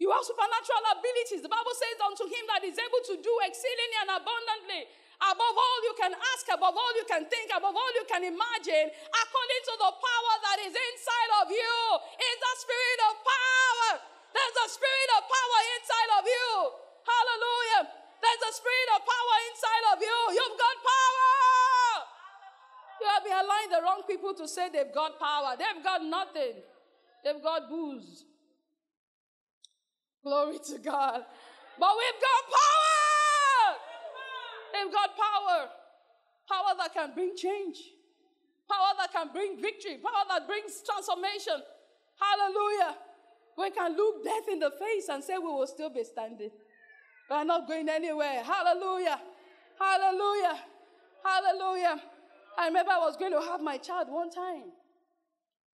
[0.00, 1.44] You have supernatural abilities.
[1.44, 4.82] The Bible says unto him that is able to do exceedingly and abundantly
[5.20, 8.88] above all you can ask, above all you can think, above all you can imagine,
[8.88, 11.76] according to the power that is inside of you.
[12.16, 13.88] Is the spirit of power.
[14.32, 16.48] There's a spirit of power inside of you.
[17.04, 17.82] Hallelujah.
[18.20, 20.18] There's a spirit of power inside of you.
[20.36, 21.30] You've got power.
[23.00, 25.56] You have been allowing the wrong people to say they've got power.
[25.56, 26.60] They've got nothing.
[27.24, 28.24] They've got booze.
[30.22, 31.24] Glory to God.
[31.80, 32.89] But we've got power.
[34.88, 35.68] Got power.
[36.48, 37.78] Power that can bring change.
[38.70, 39.98] Power that can bring victory.
[39.98, 41.60] Power that brings transformation.
[42.18, 42.96] Hallelujah.
[43.58, 46.50] We can look death in the face and say we will still be standing.
[47.28, 48.42] We are not going anywhere.
[48.42, 49.20] Hallelujah.
[49.78, 50.58] Hallelujah.
[51.24, 52.02] Hallelujah.
[52.58, 54.72] I remember I was going to have my child one time.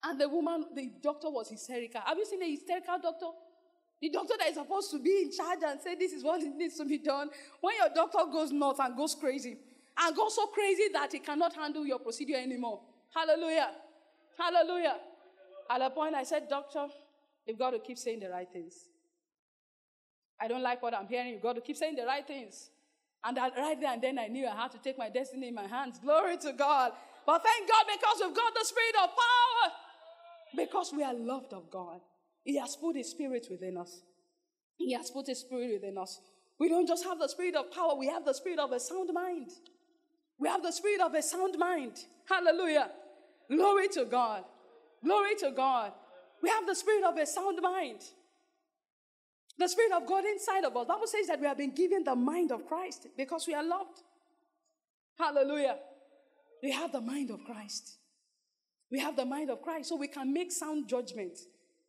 [0.04, 2.02] And the woman, the doctor was hysterical.
[2.06, 3.28] Have you seen a hysterical doctor?
[4.04, 6.76] The doctor that is supposed to be in charge and say this is what needs
[6.76, 7.30] to be done.
[7.62, 9.56] When your doctor goes north and goes crazy,
[9.98, 12.82] and goes so crazy that he cannot handle your procedure anymore.
[13.16, 13.70] Hallelujah.
[14.38, 14.98] Hallelujah.
[15.70, 16.88] At a point, I said, Doctor,
[17.46, 18.74] you've got to keep saying the right things.
[20.38, 21.32] I don't like what I'm hearing.
[21.32, 22.72] You've got to keep saying the right things.
[23.24, 25.56] And that right there and then I knew I had to take my destiny in
[25.56, 25.98] my hands.
[26.04, 26.92] Glory to God.
[27.26, 29.72] But thank God because we've got the spirit of power.
[30.58, 32.02] Because we are loved of God.
[32.44, 34.02] He has put His Spirit within us.
[34.76, 36.20] He has put His Spirit within us.
[36.60, 39.10] We don't just have the Spirit of power, we have the Spirit of a sound
[39.14, 39.50] mind.
[40.40, 41.94] We have the Spirit of a sound mind.
[42.28, 42.90] Hallelujah.
[43.50, 44.44] Glory to God.
[45.04, 45.94] Glory to God.
[46.42, 48.02] We have the Spirit of a sound mind.
[49.58, 50.88] The Spirit of God inside of us.
[50.88, 54.02] Bible says that we have been given the mind of Christ because we are loved.
[55.18, 55.78] Hallelujah.
[56.62, 57.98] We have the mind of Christ.
[58.92, 61.38] We have the mind of Christ, so we can make sound judgment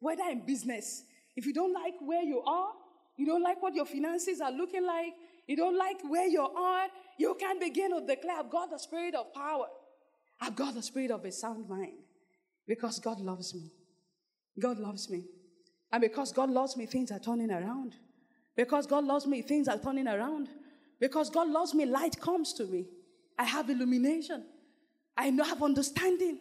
[0.01, 1.05] whether in business,
[1.37, 2.73] if you don't like where you are,
[3.17, 5.15] you don't like what your finances are looking like,
[5.47, 6.87] you don't like where you are,
[7.19, 9.67] you can begin to declare, I've got the spirit of power.
[10.41, 11.93] I've got the spirit of a sound mind
[12.67, 13.71] because God loves me.
[14.59, 15.25] God loves me.
[15.93, 17.95] And because God loves me, things are turning around.
[18.57, 20.49] Because God loves me, things are turning around.
[21.01, 22.87] Because God loves me, light comes to me.
[23.39, 24.45] I have illumination.
[25.17, 26.39] I know, have understanding.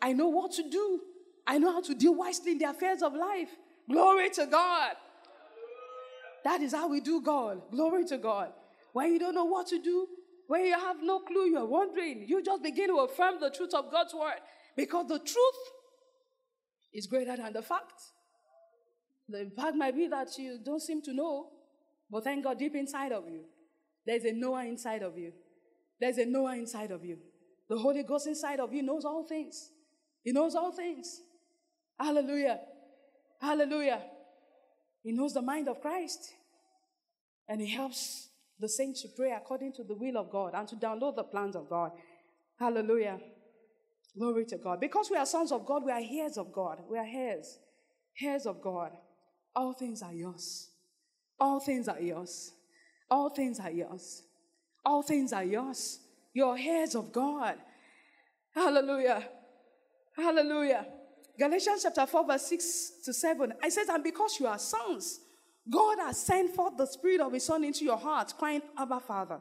[0.00, 1.00] I know what to do.
[1.46, 3.50] I know how to deal wisely in the affairs of life.
[3.90, 4.92] Glory to God.
[6.44, 7.62] That is how we do God.
[7.70, 8.52] Glory to God.
[8.92, 10.06] When you don't know what to do,
[10.46, 13.90] when you have no clue, you're wondering, you just begin to affirm the truth of
[13.90, 14.40] God's word.
[14.76, 15.60] Because the truth
[16.92, 18.00] is greater than the fact.
[19.28, 21.48] The fact might be that you don't seem to know,
[22.10, 23.44] but thank God, deep inside of you,
[24.04, 25.32] there's a knower inside of you.
[26.00, 27.18] There's a knower inside of you.
[27.68, 29.70] The Holy Ghost inside of you knows all things.
[30.22, 31.20] He knows all things.
[32.02, 32.58] Hallelujah.
[33.40, 34.02] Hallelujah.
[35.04, 36.32] He knows the mind of Christ.
[37.48, 40.76] And he helps the saints to pray according to the will of God and to
[40.76, 41.92] download the plans of God.
[42.58, 43.20] Hallelujah.
[44.18, 44.80] Glory to God.
[44.80, 46.78] Because we are sons of God, we are heirs of God.
[46.90, 47.58] We are heirs.
[48.20, 48.90] Heirs of God.
[49.54, 50.70] All things are yours.
[51.38, 52.52] All things are yours.
[53.10, 54.22] All things are yours.
[54.84, 56.00] All things are yours.
[56.34, 57.56] You're heirs of God.
[58.54, 59.28] Hallelujah.
[60.16, 60.86] Hallelujah.
[61.38, 63.52] Galatians chapter 4, verse 6 to 7.
[63.62, 65.20] I says, And because you are sons,
[65.70, 69.40] God has sent forth the Spirit of His Son into your heart, crying, Abba, Father.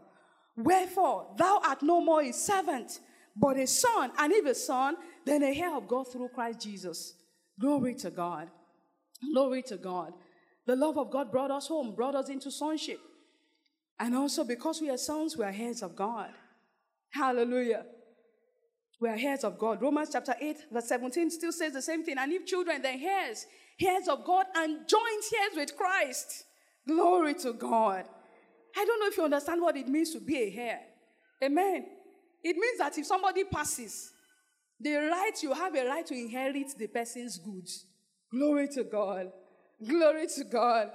[0.56, 2.99] Wherefore, thou art no more a servant,
[3.36, 7.13] but a son, and if a son, then a heir of God through Christ Jesus.
[7.60, 8.49] Glory to God.
[9.34, 10.13] Glory to God.
[10.65, 12.99] The love of God brought us home, brought us into sonship.
[13.99, 16.32] And also, because we are sons, we are heirs of God.
[17.12, 17.86] Hallelujah.
[19.01, 19.81] We are heirs of God.
[19.81, 22.17] Romans chapter 8, verse 17 still says the same thing.
[22.19, 23.47] And if children, then heirs,
[23.81, 26.43] heirs of God, and joint heirs with Christ.
[26.87, 28.05] Glory to God.
[28.77, 30.79] I don't know if you understand what it means to be a heir.
[31.43, 31.85] Amen.
[32.43, 34.11] It means that if somebody passes,
[34.79, 37.85] the right, you have a right to inherit the person's goods.
[38.31, 39.31] Glory to God.
[39.83, 40.91] Glory to God.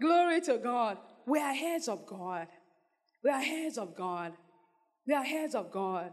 [0.00, 0.98] Glory to God.
[1.26, 2.48] We are heirs of God.
[3.22, 4.32] We are heirs of God.
[5.06, 6.12] We are heirs of God.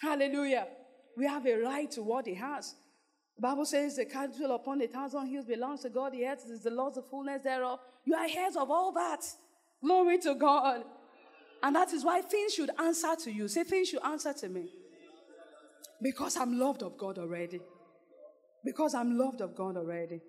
[0.00, 0.66] Hallelujah.
[1.16, 2.74] We have a right to what he has.
[3.36, 6.12] The Bible says the cattle upon a thousand hills belongs to God.
[6.12, 7.78] The earth is the Lord's, the fullness thereof.
[8.04, 9.20] You are heirs of all that.
[9.82, 10.84] Glory to God.
[11.62, 13.48] And that is why things should answer to you.
[13.48, 14.70] Say things should answer to me.
[16.02, 17.60] Because I'm loved of God already.
[18.64, 20.20] Because I'm loved of God already.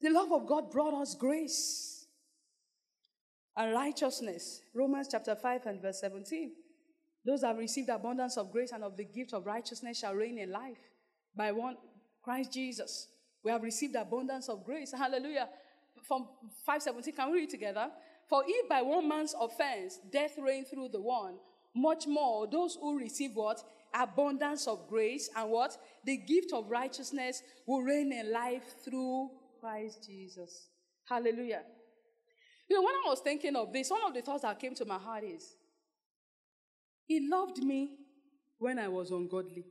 [0.00, 2.06] The love of God brought us grace
[3.56, 4.60] and righteousness.
[4.74, 6.52] Romans chapter 5 and verse 17.
[7.26, 10.38] Those that have received abundance of grace and of the gift of righteousness shall reign
[10.38, 10.78] in life
[11.36, 11.76] by one
[12.22, 13.08] Christ Jesus.
[13.42, 14.92] We have received abundance of grace.
[14.96, 15.48] Hallelujah.
[16.06, 16.28] From
[16.64, 17.88] 517, can we read together?
[18.28, 21.34] For if by one man's offense death reigned through the one,
[21.74, 23.60] much more those who receive what?
[23.92, 25.76] Abundance of grace and what?
[26.04, 30.68] The gift of righteousness will reign in life through Christ Jesus.
[31.08, 31.62] Hallelujah.
[32.68, 34.84] You know, when I was thinking of this, one of the thoughts that came to
[34.84, 35.56] my heart is
[37.06, 37.90] He loved me
[38.58, 39.64] when I was ungodly.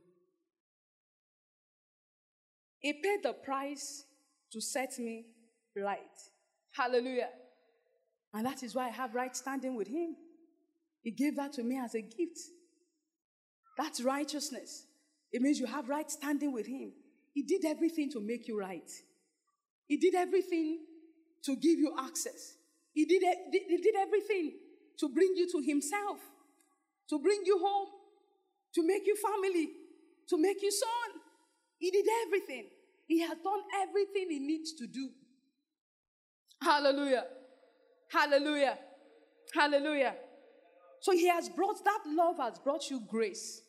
[2.78, 4.04] He paid the price
[4.52, 5.26] to set me
[5.76, 5.98] right.
[6.72, 7.28] Hallelujah.
[8.32, 10.16] And that is why I have right standing with Him.
[11.02, 12.38] He gave that to me as a gift.
[13.78, 14.86] That's righteousness.
[15.32, 16.92] It means you have right standing with Him.
[17.32, 18.90] He did everything to make you right.
[19.86, 20.78] He did everything
[21.44, 22.56] to give you access.
[22.92, 23.22] He did,
[23.52, 24.52] he did everything
[24.98, 26.18] to bring you to Himself,
[27.08, 27.88] to bring you home,
[28.74, 29.68] to make you family,
[30.28, 31.20] to make you son.
[31.78, 32.66] He did everything.
[33.06, 35.10] He has done everything He needs to do.
[36.62, 37.24] Hallelujah.
[38.10, 38.78] Hallelujah.
[39.54, 40.14] Hallelujah.
[41.00, 43.62] So he has brought that love has brought you grace.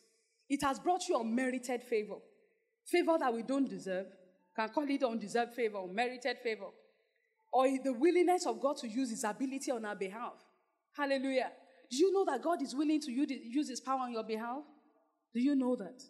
[0.48, 2.16] It has brought you unmerited favor.
[2.86, 4.06] Favor that we don't deserve.
[4.56, 6.66] Can call it undeserved favor, unmerited favor.
[7.52, 10.34] Or the willingness of God to use his ability on our behalf.
[10.96, 11.50] Hallelujah.
[11.90, 14.62] Do you know that God is willing to use his power on your behalf?
[15.32, 16.02] Do you know that?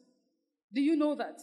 [0.73, 1.41] Do you know that?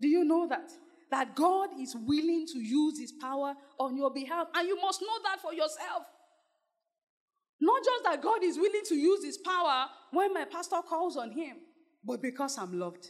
[0.00, 0.70] Do you know that?
[1.10, 4.48] That God is willing to use his power on your behalf.
[4.54, 6.04] And you must know that for yourself.
[7.60, 11.32] Not just that God is willing to use his power when my pastor calls on
[11.32, 11.56] him,
[12.04, 13.08] but because I'm loved.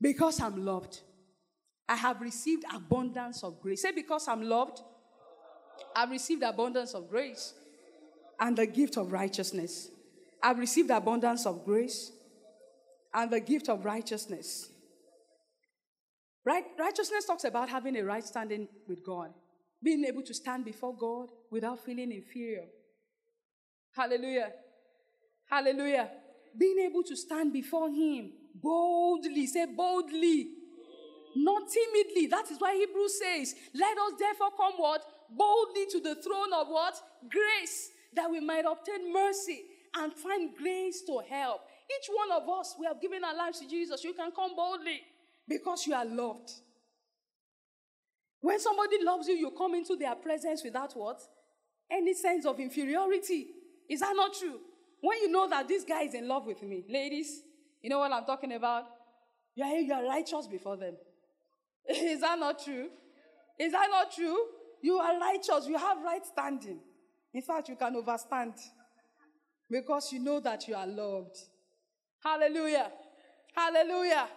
[0.00, 1.00] Because I'm loved.
[1.88, 3.82] I have received abundance of grace.
[3.82, 4.80] Say, because I'm loved,
[5.94, 7.54] I've received abundance of grace
[8.40, 9.90] and the gift of righteousness.
[10.42, 12.12] I've received abundance of grace
[13.12, 14.68] and the gift of righteousness.
[16.44, 16.64] Right?
[16.78, 19.30] Righteousness talks about having a right standing with God,
[19.82, 22.64] being able to stand before God without feeling inferior.
[23.96, 24.50] Hallelujah.
[25.48, 26.10] Hallelujah.
[26.58, 29.46] Being able to stand before Him boldly.
[29.46, 30.48] Say boldly.
[31.36, 32.26] Not timidly.
[32.26, 35.02] That is why Hebrews says, Let us therefore come what?
[35.30, 36.94] Boldly to the throne of what?
[37.28, 39.62] Grace, that we might obtain mercy
[39.96, 41.60] and find grace to help.
[41.90, 44.02] Each one of us, we have given our lives to Jesus.
[44.02, 45.00] You can come boldly
[45.48, 46.50] because you are loved.
[48.40, 51.20] When somebody loves you, you come into their presence without what?
[51.90, 53.46] Any sense of inferiority.
[53.88, 54.58] Is that not true?
[55.00, 57.42] When you know that this guy is in love with me, ladies,
[57.82, 58.84] you know what I'm talking about?
[59.54, 60.94] You are, you are righteous before them.
[61.88, 62.88] is that not true?
[63.58, 64.38] Is that not true?
[64.82, 65.66] You are righteous.
[65.66, 66.80] You have right standing.
[67.34, 68.54] In fact, you can overstand
[69.68, 71.36] because you know that you are loved.
[72.22, 72.90] Hallelujah.
[73.54, 74.28] Hallelujah.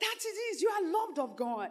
[0.00, 0.60] That it is.
[0.60, 1.70] You are loved of God.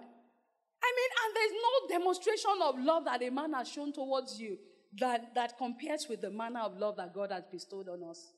[0.84, 4.58] I mean, and there's no demonstration of love that a man has shown towards you
[5.00, 8.32] that, that compares with the manner of love that God has bestowed on us.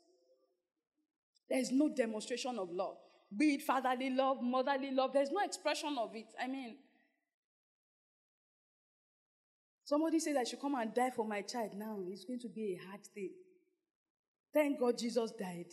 [1.50, 2.98] There is no demonstration of love,
[3.36, 5.14] be it fatherly love, motherly love.
[5.14, 6.28] There's no expression of it.
[6.42, 6.78] I mean,
[9.84, 11.98] somebody says I should come and die for my child now.
[12.08, 13.32] It's going to be a hard thing.
[14.54, 15.72] Thank God Jesus died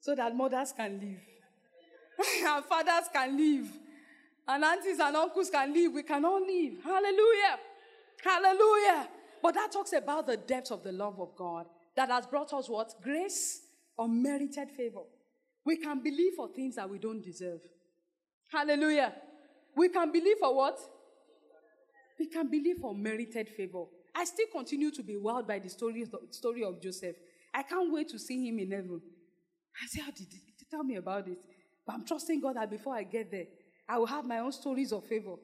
[0.00, 3.68] so that mothers can live, and fathers can live,
[4.46, 5.92] and aunties and uncles can live.
[5.92, 6.74] We can all live.
[6.84, 7.58] Hallelujah.
[8.22, 9.08] Hallelujah.
[9.42, 12.68] But that talks about the depth of the love of God that has brought us
[12.68, 12.94] what?
[13.02, 13.60] Grace
[13.96, 15.02] or merited favor.
[15.64, 17.60] We can believe for things that we don't deserve.
[18.48, 19.12] Hallelujah.
[19.76, 20.78] We can believe for what?
[22.18, 23.84] We can believe for merited favor.
[24.14, 27.16] I still continue to be wowed by the story, the story of Joseph.
[27.52, 29.00] I can't wait to see him in heaven.
[29.82, 31.44] I say, How did he tell me about it?
[31.86, 33.46] But I'm trusting God that before I get there,
[33.88, 35.34] I will have my own stories of favor.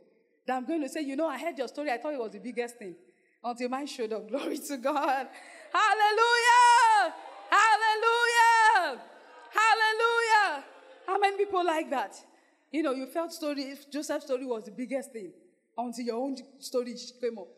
[0.47, 1.91] That I'm going to say, You know, I heard your story.
[1.91, 2.95] I thought it was the biggest thing
[3.43, 4.29] until mine showed up.
[4.31, 5.27] Glory to God.
[5.73, 7.15] Hallelujah!
[7.51, 9.03] Hallelujah!
[9.51, 10.65] Hallelujah!
[11.07, 12.17] How many people like that?
[12.71, 15.33] You know, you felt story, Joseph's story was the biggest thing
[15.87, 17.49] until your own story came up.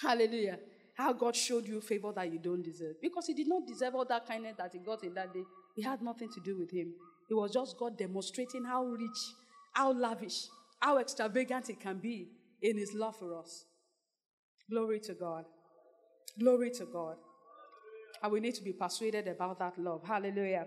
[0.00, 0.58] Hallelujah.
[0.94, 3.00] How God showed you favor that you don't deserve.
[3.00, 5.44] Because he did not deserve all that kindness that he got in that day.
[5.76, 6.92] It had nothing to do with him.
[7.30, 9.18] It was just God demonstrating how rich,
[9.72, 10.48] how lavish,
[10.80, 12.28] how extravagant it can be
[12.60, 13.64] in his love for us.
[14.70, 15.44] Glory to God.
[16.38, 17.16] Glory to God.
[18.22, 20.02] And we need to be persuaded about that love.
[20.06, 20.66] Hallelujah.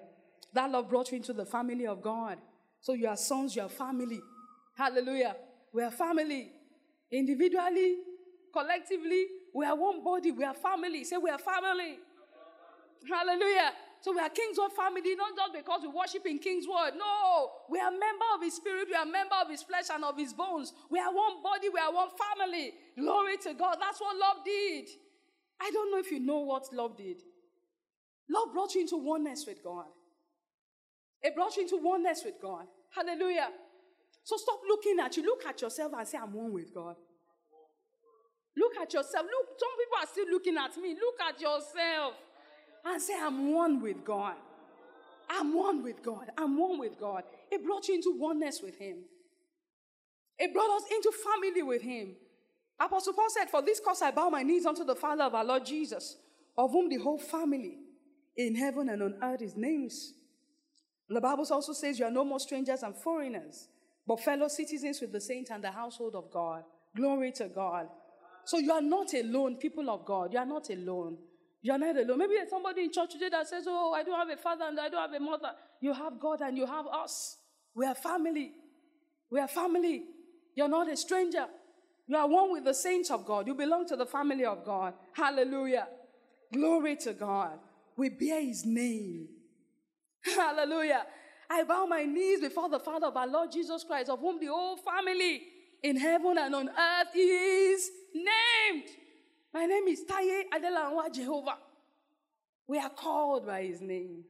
[0.54, 2.38] That love brought you into the family of God.
[2.82, 4.20] So you are sons, you are family.
[4.78, 5.36] Hallelujah.
[5.74, 6.52] We are family.
[7.16, 7.96] Individually,
[8.52, 11.06] collectively, we are one body, we are family.
[11.06, 12.00] Say we are family.
[13.10, 13.72] Hallelujah.
[14.02, 16.94] So we are kings Kingsword family, not just because we worship in Kingsword.
[16.98, 20.18] No, we are member of his spirit, we are member of his flesh and of
[20.18, 20.74] his bones.
[20.92, 22.74] We are one body, we are one family.
[22.98, 23.78] Glory to God.
[23.80, 24.90] That's what love did.
[25.62, 27.22] I don't know if you know what love did.
[28.30, 29.86] Love brought you into oneness with God.
[31.22, 32.66] It brought you into oneness with God.
[32.94, 33.50] Hallelujah.
[34.26, 35.24] So stop looking at you.
[35.24, 36.96] Look at yourself and say, I'm one with God.
[38.58, 39.24] Look at yourself.
[39.24, 40.96] Look, some people are still looking at me.
[41.00, 42.16] Look at yourself
[42.84, 44.34] and say, I'm one with God.
[45.30, 46.32] I'm one with God.
[46.38, 47.24] I'm one with God.
[47.52, 49.04] It brought you into oneness with Him.
[50.40, 52.16] It brought us into family with Him.
[52.80, 55.46] Apostle Paul said, For this cause I bow my knees unto the Father of our
[55.46, 56.18] Lord Jesus,
[56.58, 57.78] of whom the whole family
[58.36, 60.14] in heaven and on earth is names.
[61.08, 63.68] The Bible also says, You are no more strangers and foreigners,
[64.08, 66.64] but fellow citizens with the saints and the household of God.
[66.96, 67.88] Glory to God.
[68.46, 70.32] So you are not alone, people of God.
[70.32, 71.18] You are not alone.
[71.62, 72.20] You are not alone.
[72.20, 74.80] Maybe there's somebody in church today that says, Oh, I don't have a father and
[74.80, 75.52] I don't have a mother.
[75.82, 77.38] You have God and you have us.
[77.74, 78.52] We are family.
[79.32, 80.04] We are family.
[80.56, 81.48] You're not a stranger.
[82.08, 83.48] You are one with the saints of God.
[83.48, 84.94] You belong to the family of God.
[85.14, 85.88] Hallelujah.
[86.54, 87.58] Glory to God.
[87.98, 89.28] We bear his name.
[90.24, 91.04] Hallelujah.
[91.50, 94.48] I bow my knees before the Father of our Lord Jesus Christ, of whom the
[94.48, 95.42] whole family
[95.84, 98.90] in heaven and on earth is named.
[99.54, 101.58] My name is Taye Adelanwa Jehovah.
[102.68, 104.24] We are called by his name.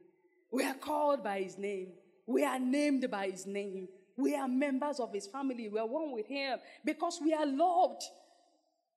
[0.52, 1.88] We are called by his name.
[2.26, 3.88] We are named by his name.
[4.16, 5.68] We are members of his family.
[5.68, 8.02] We are one with him because we are loved.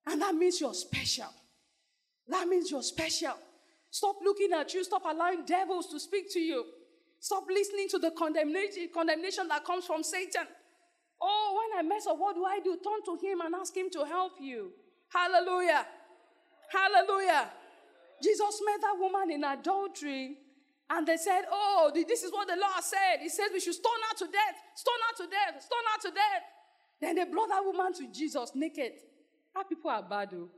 [0.05, 1.29] And that means you're special.
[2.27, 3.33] That means you're special.
[3.91, 4.83] Stop looking at you.
[4.83, 6.65] Stop allowing devils to speak to you.
[7.19, 10.47] Stop listening to the condemnation, that comes from Satan.
[11.21, 12.77] Oh, when I mess up, what do I do?
[12.77, 14.71] Turn to him and ask him to help you.
[15.09, 15.85] Hallelujah.
[16.71, 17.49] Hallelujah.
[18.23, 20.37] Jesus met that woman in adultery
[20.89, 23.21] and they said, Oh, this is what the law said.
[23.21, 26.15] He says we should stone her to death, stone her to death, stone her to
[26.15, 26.43] death.
[27.01, 28.91] Then they brought that woman to Jesus naked.
[29.55, 30.49] Our people are bad, though.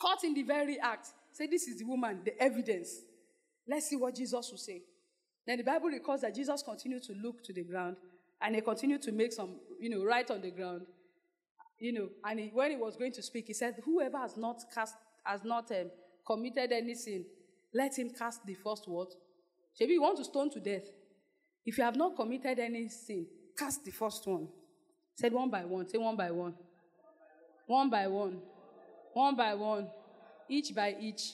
[0.00, 1.08] Caught in the very act.
[1.32, 3.02] Say, This is the woman, the evidence.
[3.66, 4.82] Let's see what Jesus will say.
[5.48, 7.96] Then the Bible records that Jesus continued to look to the ground
[8.42, 10.82] and he continued to make some, you know, right on the ground.
[11.80, 14.62] You know, and he, when he was going to speak, he said, Whoever has not
[14.74, 14.94] cast,
[15.24, 15.90] has not um,
[16.26, 17.24] committed any sin,
[17.72, 19.08] let him cast the first word.
[19.80, 20.84] Maybe you want to stone to death.
[21.64, 23.26] If you have not committed any sin,
[23.56, 24.48] cast the first one.
[25.14, 25.88] Said one by one.
[25.88, 26.54] Say one by one.
[27.66, 28.42] One by one.
[29.14, 29.88] One by one.
[30.46, 31.32] Each by each.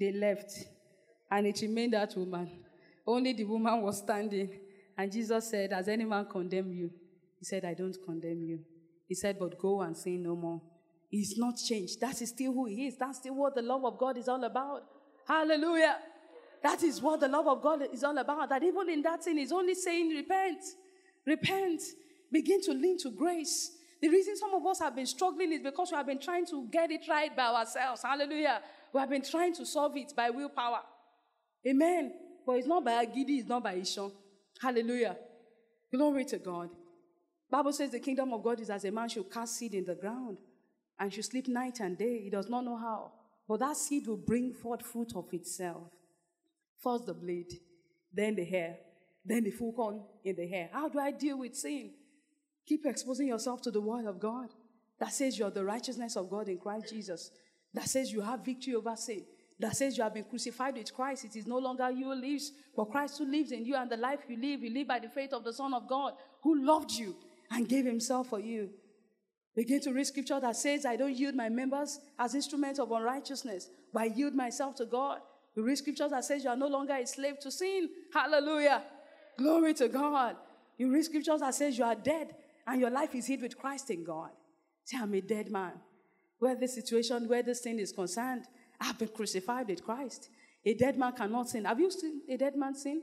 [0.00, 0.50] They left.
[1.30, 2.64] And it remained that woman.
[3.08, 4.50] Only the woman was standing.
[4.96, 6.90] And Jesus said, Has any man condemned you?
[7.38, 8.60] He said, I don't condemn you.
[9.06, 10.60] He said, But go and sin no more.
[11.08, 12.02] He's not changed.
[12.02, 12.98] That is still who he is.
[12.98, 14.82] That's still what the love of God is all about.
[15.26, 15.96] Hallelujah.
[16.62, 18.50] That is what the love of God is all about.
[18.50, 20.62] That even in that sin, he's only saying, Repent.
[21.26, 21.80] Repent.
[22.30, 23.72] Begin to lean to grace.
[24.02, 26.68] The reason some of us have been struggling is because we have been trying to
[26.70, 28.02] get it right by ourselves.
[28.02, 28.60] Hallelujah.
[28.92, 30.80] We have been trying to solve it by willpower.
[31.66, 32.12] Amen.
[32.48, 34.10] But it's not by Agidi, it's not by Ishon.
[34.58, 35.18] Hallelujah.
[35.92, 36.70] Glory to God.
[37.50, 39.94] Bible says the kingdom of God is as a man should cast seed in the
[39.94, 40.38] ground
[40.98, 42.22] and should sleep night and day.
[42.22, 43.12] He does not know how.
[43.46, 45.92] But that seed will bring forth fruit of itself.
[46.82, 47.52] First the blade,
[48.14, 48.78] then the hair,
[49.26, 50.70] then the full corn in the hair.
[50.72, 51.90] How do I deal with sin?
[52.66, 54.48] Keep exposing yourself to the word of God
[54.98, 57.30] that says you're the righteousness of God in Christ Jesus,
[57.74, 59.26] that says you have victory over sin,
[59.60, 61.24] that says you have been crucified with Christ.
[61.24, 63.96] It is no longer you who lives, but Christ who lives in you, and the
[63.96, 66.92] life you live, you live by the faith of the Son of God who loved
[66.92, 67.16] you
[67.50, 68.70] and gave himself for you.
[69.56, 73.68] Begin to read scripture that says, I don't yield my members as instruments of unrighteousness,
[73.92, 75.18] but I yield myself to God.
[75.56, 77.88] You read scriptures that says you are no longer a slave to sin.
[78.14, 78.84] Hallelujah.
[79.36, 80.36] Glory to God.
[80.76, 82.36] You read scriptures that says you are dead
[82.68, 84.30] and your life is hid with Christ in God.
[84.84, 85.72] Say, I'm a dead man.
[86.38, 88.44] Where this situation, where this sin is concerned,
[88.80, 90.28] I've been crucified with Christ.
[90.64, 91.64] A dead man cannot sin.
[91.64, 93.02] Have you seen a dead man sin?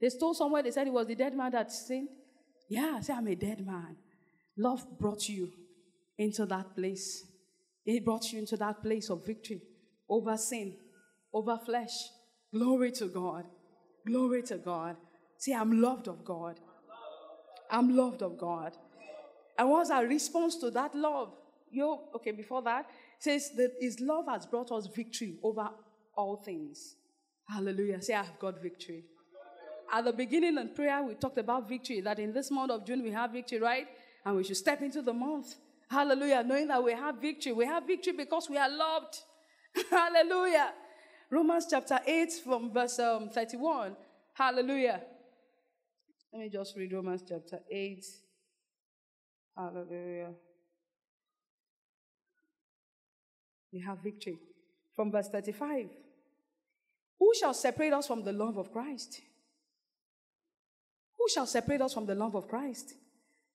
[0.00, 2.08] They stole somewhere, they said it was the dead man that sinned.
[2.68, 3.96] Yeah, say, I'm a dead man.
[4.56, 5.50] Love brought you
[6.18, 7.24] into that place.
[7.84, 9.60] It brought you into that place of victory
[10.08, 10.76] over sin,
[11.32, 12.08] over flesh.
[12.52, 13.44] Glory to God.
[14.06, 14.96] Glory to God.
[15.38, 16.60] Say, I'm loved of God.
[17.70, 18.72] I'm loved of God.
[19.58, 21.32] And what's our response to that love?
[21.70, 22.86] Yo, okay, before that,
[23.24, 25.68] says that his love has brought us victory over
[26.16, 26.96] all things.
[27.48, 28.00] Hallelujah.
[28.00, 29.04] Say, I have got victory.
[29.92, 33.02] At the beginning in prayer, we talked about victory, that in this month of June
[33.02, 33.86] we have victory, right?
[34.24, 35.56] And we should step into the month
[35.94, 36.42] Hallelujah.
[36.44, 37.52] Knowing that we have victory.
[37.52, 39.18] We have victory because we are loved.
[39.90, 40.72] Hallelujah.
[41.30, 43.96] Romans chapter 8 from verse um, 31.
[44.32, 45.00] Hallelujah.
[46.32, 48.04] Let me just read Romans chapter 8.
[49.56, 50.32] Hallelujah.
[53.74, 54.38] We have victory.
[54.94, 55.88] From verse 35.
[57.18, 59.20] Who shall separate us from the love of Christ?
[61.18, 62.94] Who shall separate us from the love of Christ?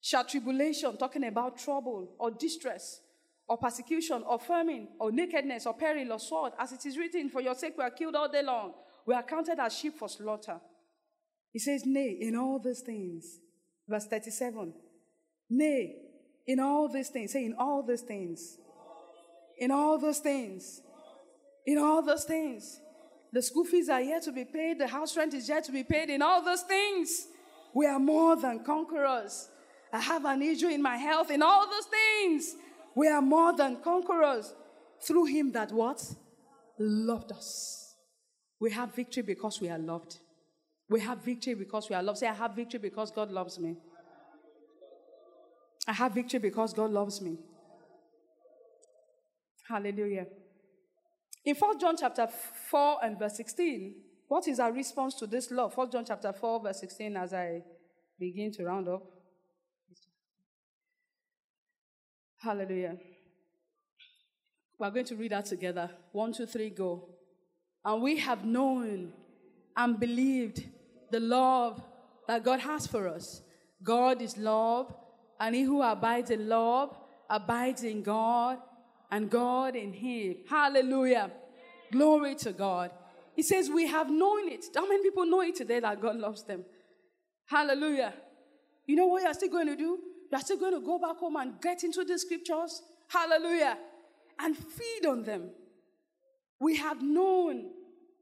[0.02, 3.00] Shall tribulation, talking about trouble or distress,
[3.48, 7.40] or persecution, or famine, or nakedness, or peril, or sword, as it is written, For
[7.40, 8.74] your sake we are killed all day long.
[9.06, 10.60] We are counted as sheep for slaughter.
[11.52, 13.38] He says, Nay, in all these things.
[13.88, 14.74] Verse 37.
[15.48, 15.96] Nay,
[16.46, 17.32] in all these things.
[17.32, 18.58] Say, in all these things.
[19.60, 20.80] In all those things.
[21.66, 22.80] In all those things.
[23.32, 24.80] The school fees are yet to be paid.
[24.80, 26.10] The house rent is yet to be paid.
[26.10, 27.28] In all those things,
[27.72, 29.48] we are more than conquerors.
[29.92, 31.30] I have an issue in my health.
[31.30, 32.56] In all those things,
[32.96, 34.52] we are more than conquerors.
[35.06, 36.02] Through him that what?
[36.78, 37.94] Loved us.
[38.58, 40.18] We have victory because we are loved.
[40.88, 42.18] We have victory because we are loved.
[42.18, 43.76] Say, I have victory because God loves me.
[45.86, 47.38] I have victory because God loves me.
[49.70, 50.26] Hallelujah.
[51.44, 52.26] In 1 John chapter
[52.70, 53.94] 4 and verse 16,
[54.26, 55.76] what is our response to this love?
[55.76, 57.62] 1 John chapter 4, verse 16, as I
[58.18, 59.04] begin to round up.
[62.38, 62.96] Hallelujah.
[64.76, 65.88] We're going to read that together.
[66.10, 67.08] One, two, three, go.
[67.84, 69.12] And we have known
[69.76, 70.64] and believed
[71.12, 71.80] the love
[72.26, 73.42] that God has for us.
[73.84, 74.92] God is love,
[75.38, 76.96] and he who abides in love
[77.28, 78.58] abides in God,
[79.10, 80.36] and God in him.
[80.48, 81.30] Hallelujah.
[81.90, 82.90] Glory to God.
[83.34, 84.66] He says, We have known it.
[84.74, 86.64] How many people know it today that God loves them?
[87.46, 88.14] Hallelujah.
[88.86, 89.98] You know what you're still going to do?
[90.30, 92.82] You're still going to go back home and get into the scriptures.
[93.08, 93.76] Hallelujah.
[94.38, 95.50] And feed on them.
[96.60, 97.70] We have known,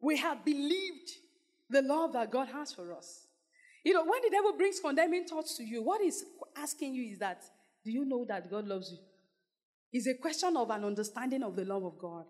[0.00, 1.10] we have believed
[1.68, 3.26] the love that God has for us.
[3.84, 6.24] You know, when the devil brings condemning thoughts to you, what he's
[6.56, 7.42] asking you is that,
[7.84, 8.98] do you know that God loves you?
[9.92, 12.24] It's a question of an understanding of the love of God.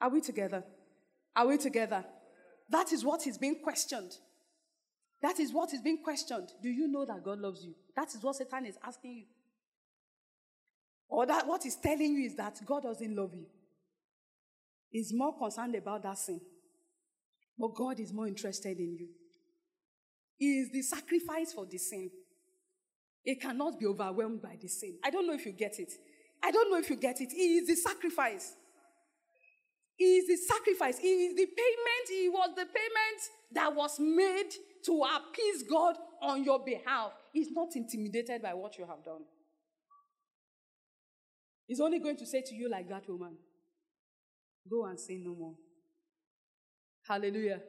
[0.00, 0.62] Are we together?
[1.34, 2.04] Are we together?
[2.68, 4.12] That is what is being questioned.
[5.22, 6.48] That is what is being questioned.
[6.62, 7.74] Do you know that God loves you?
[7.96, 9.24] That is what Satan is asking you.
[11.08, 13.46] Or that what he's telling you is that God doesn't love you.
[14.90, 16.40] He's more concerned about that sin.
[17.58, 19.08] But God is more interested in you.
[20.36, 22.10] He is the sacrifice for the sin.
[23.24, 24.98] It cannot be overwhelmed by the sin.
[25.04, 25.92] I don't know if you get it.
[26.46, 27.32] I don't know if you get it.
[27.32, 28.54] He is the sacrifice.
[29.96, 30.96] He is the sacrifice.
[30.96, 32.08] He is the payment.
[32.08, 33.20] He was the payment
[33.52, 34.50] that was made
[34.84, 37.10] to appease God on your behalf.
[37.32, 39.22] He's not intimidated by what you have done.
[41.66, 43.38] He's only going to say to you, like that woman,
[44.70, 45.54] go and sin no more.
[47.08, 47.60] Hallelujah.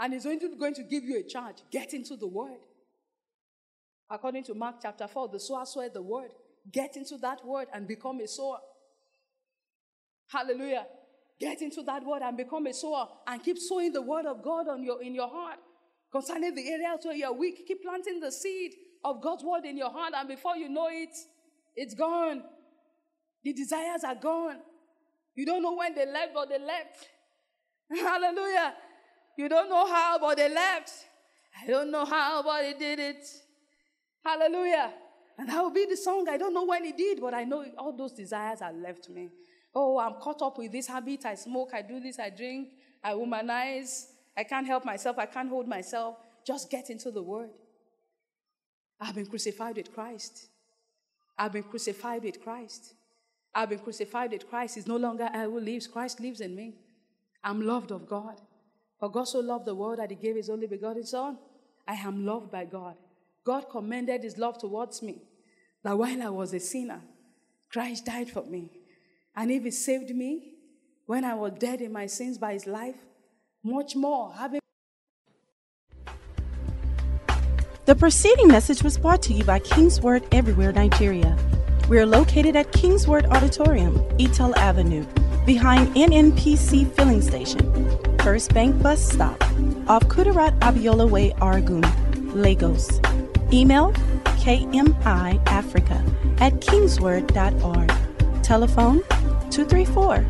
[0.00, 2.60] And he's only going to give you a charge get into the word.
[4.08, 6.30] According to Mark chapter 4, the sower swear the word.
[6.70, 8.58] Get into that word and become a sower.
[10.28, 10.86] Hallelujah.
[11.38, 14.68] Get into that word and become a sower and keep sowing the word of God
[14.68, 15.58] on your, in your heart.
[16.10, 18.72] Concerning the areas where you're weak, keep planting the seed
[19.04, 21.14] of God's word in your heart, and before you know it,
[21.74, 22.42] it's gone.
[23.44, 24.56] The desires are gone.
[25.34, 27.08] You don't know when they left, but they left.
[27.90, 28.74] Hallelujah.
[29.36, 30.90] You don't know how, but they left.
[31.62, 33.26] I don't know how, but he did it.
[34.24, 34.92] Hallelujah.
[35.38, 36.28] And that will be the song.
[36.28, 39.28] I don't know when he did, but I know all those desires are left me.
[39.74, 41.26] Oh, I'm caught up with this habit.
[41.26, 42.68] I smoke, I do this, I drink,
[43.04, 44.06] I womanize.
[44.36, 46.16] I can't help myself, I can't hold myself.
[46.46, 47.50] Just get into the word.
[49.00, 50.48] I've been crucified with Christ.
[51.38, 52.94] I've been crucified with Christ.
[53.54, 54.78] I've been crucified with Christ.
[54.78, 56.74] It's no longer I who lives, Christ lives in me.
[57.44, 58.40] I'm loved of God.
[58.98, 61.38] For God so loved the world that he gave his only begotten Son.
[61.86, 62.96] I am loved by God.
[63.44, 65.22] God commended his love towards me
[65.86, 67.00] that while I was a sinner,
[67.70, 68.72] Christ died for me.
[69.36, 70.54] And if he saved me
[71.06, 72.96] when I was dead in my sins by his life,
[73.62, 74.58] much more having.
[77.84, 81.38] The preceding message was brought to you by Kingsword Everywhere Nigeria.
[81.88, 85.06] We are located at Kingsword Auditorium, Etel Avenue,
[85.46, 87.62] behind NNPC Filling Station,
[88.24, 89.40] First Bank Bus Stop,
[89.88, 91.84] off Kudirat Abiola Way, Oregun,
[92.34, 93.00] Lagos.
[93.52, 93.94] Email
[94.46, 95.98] kmiafrica
[96.40, 97.92] at kingsword.org.
[98.44, 99.02] Telephone
[99.50, 100.24] 234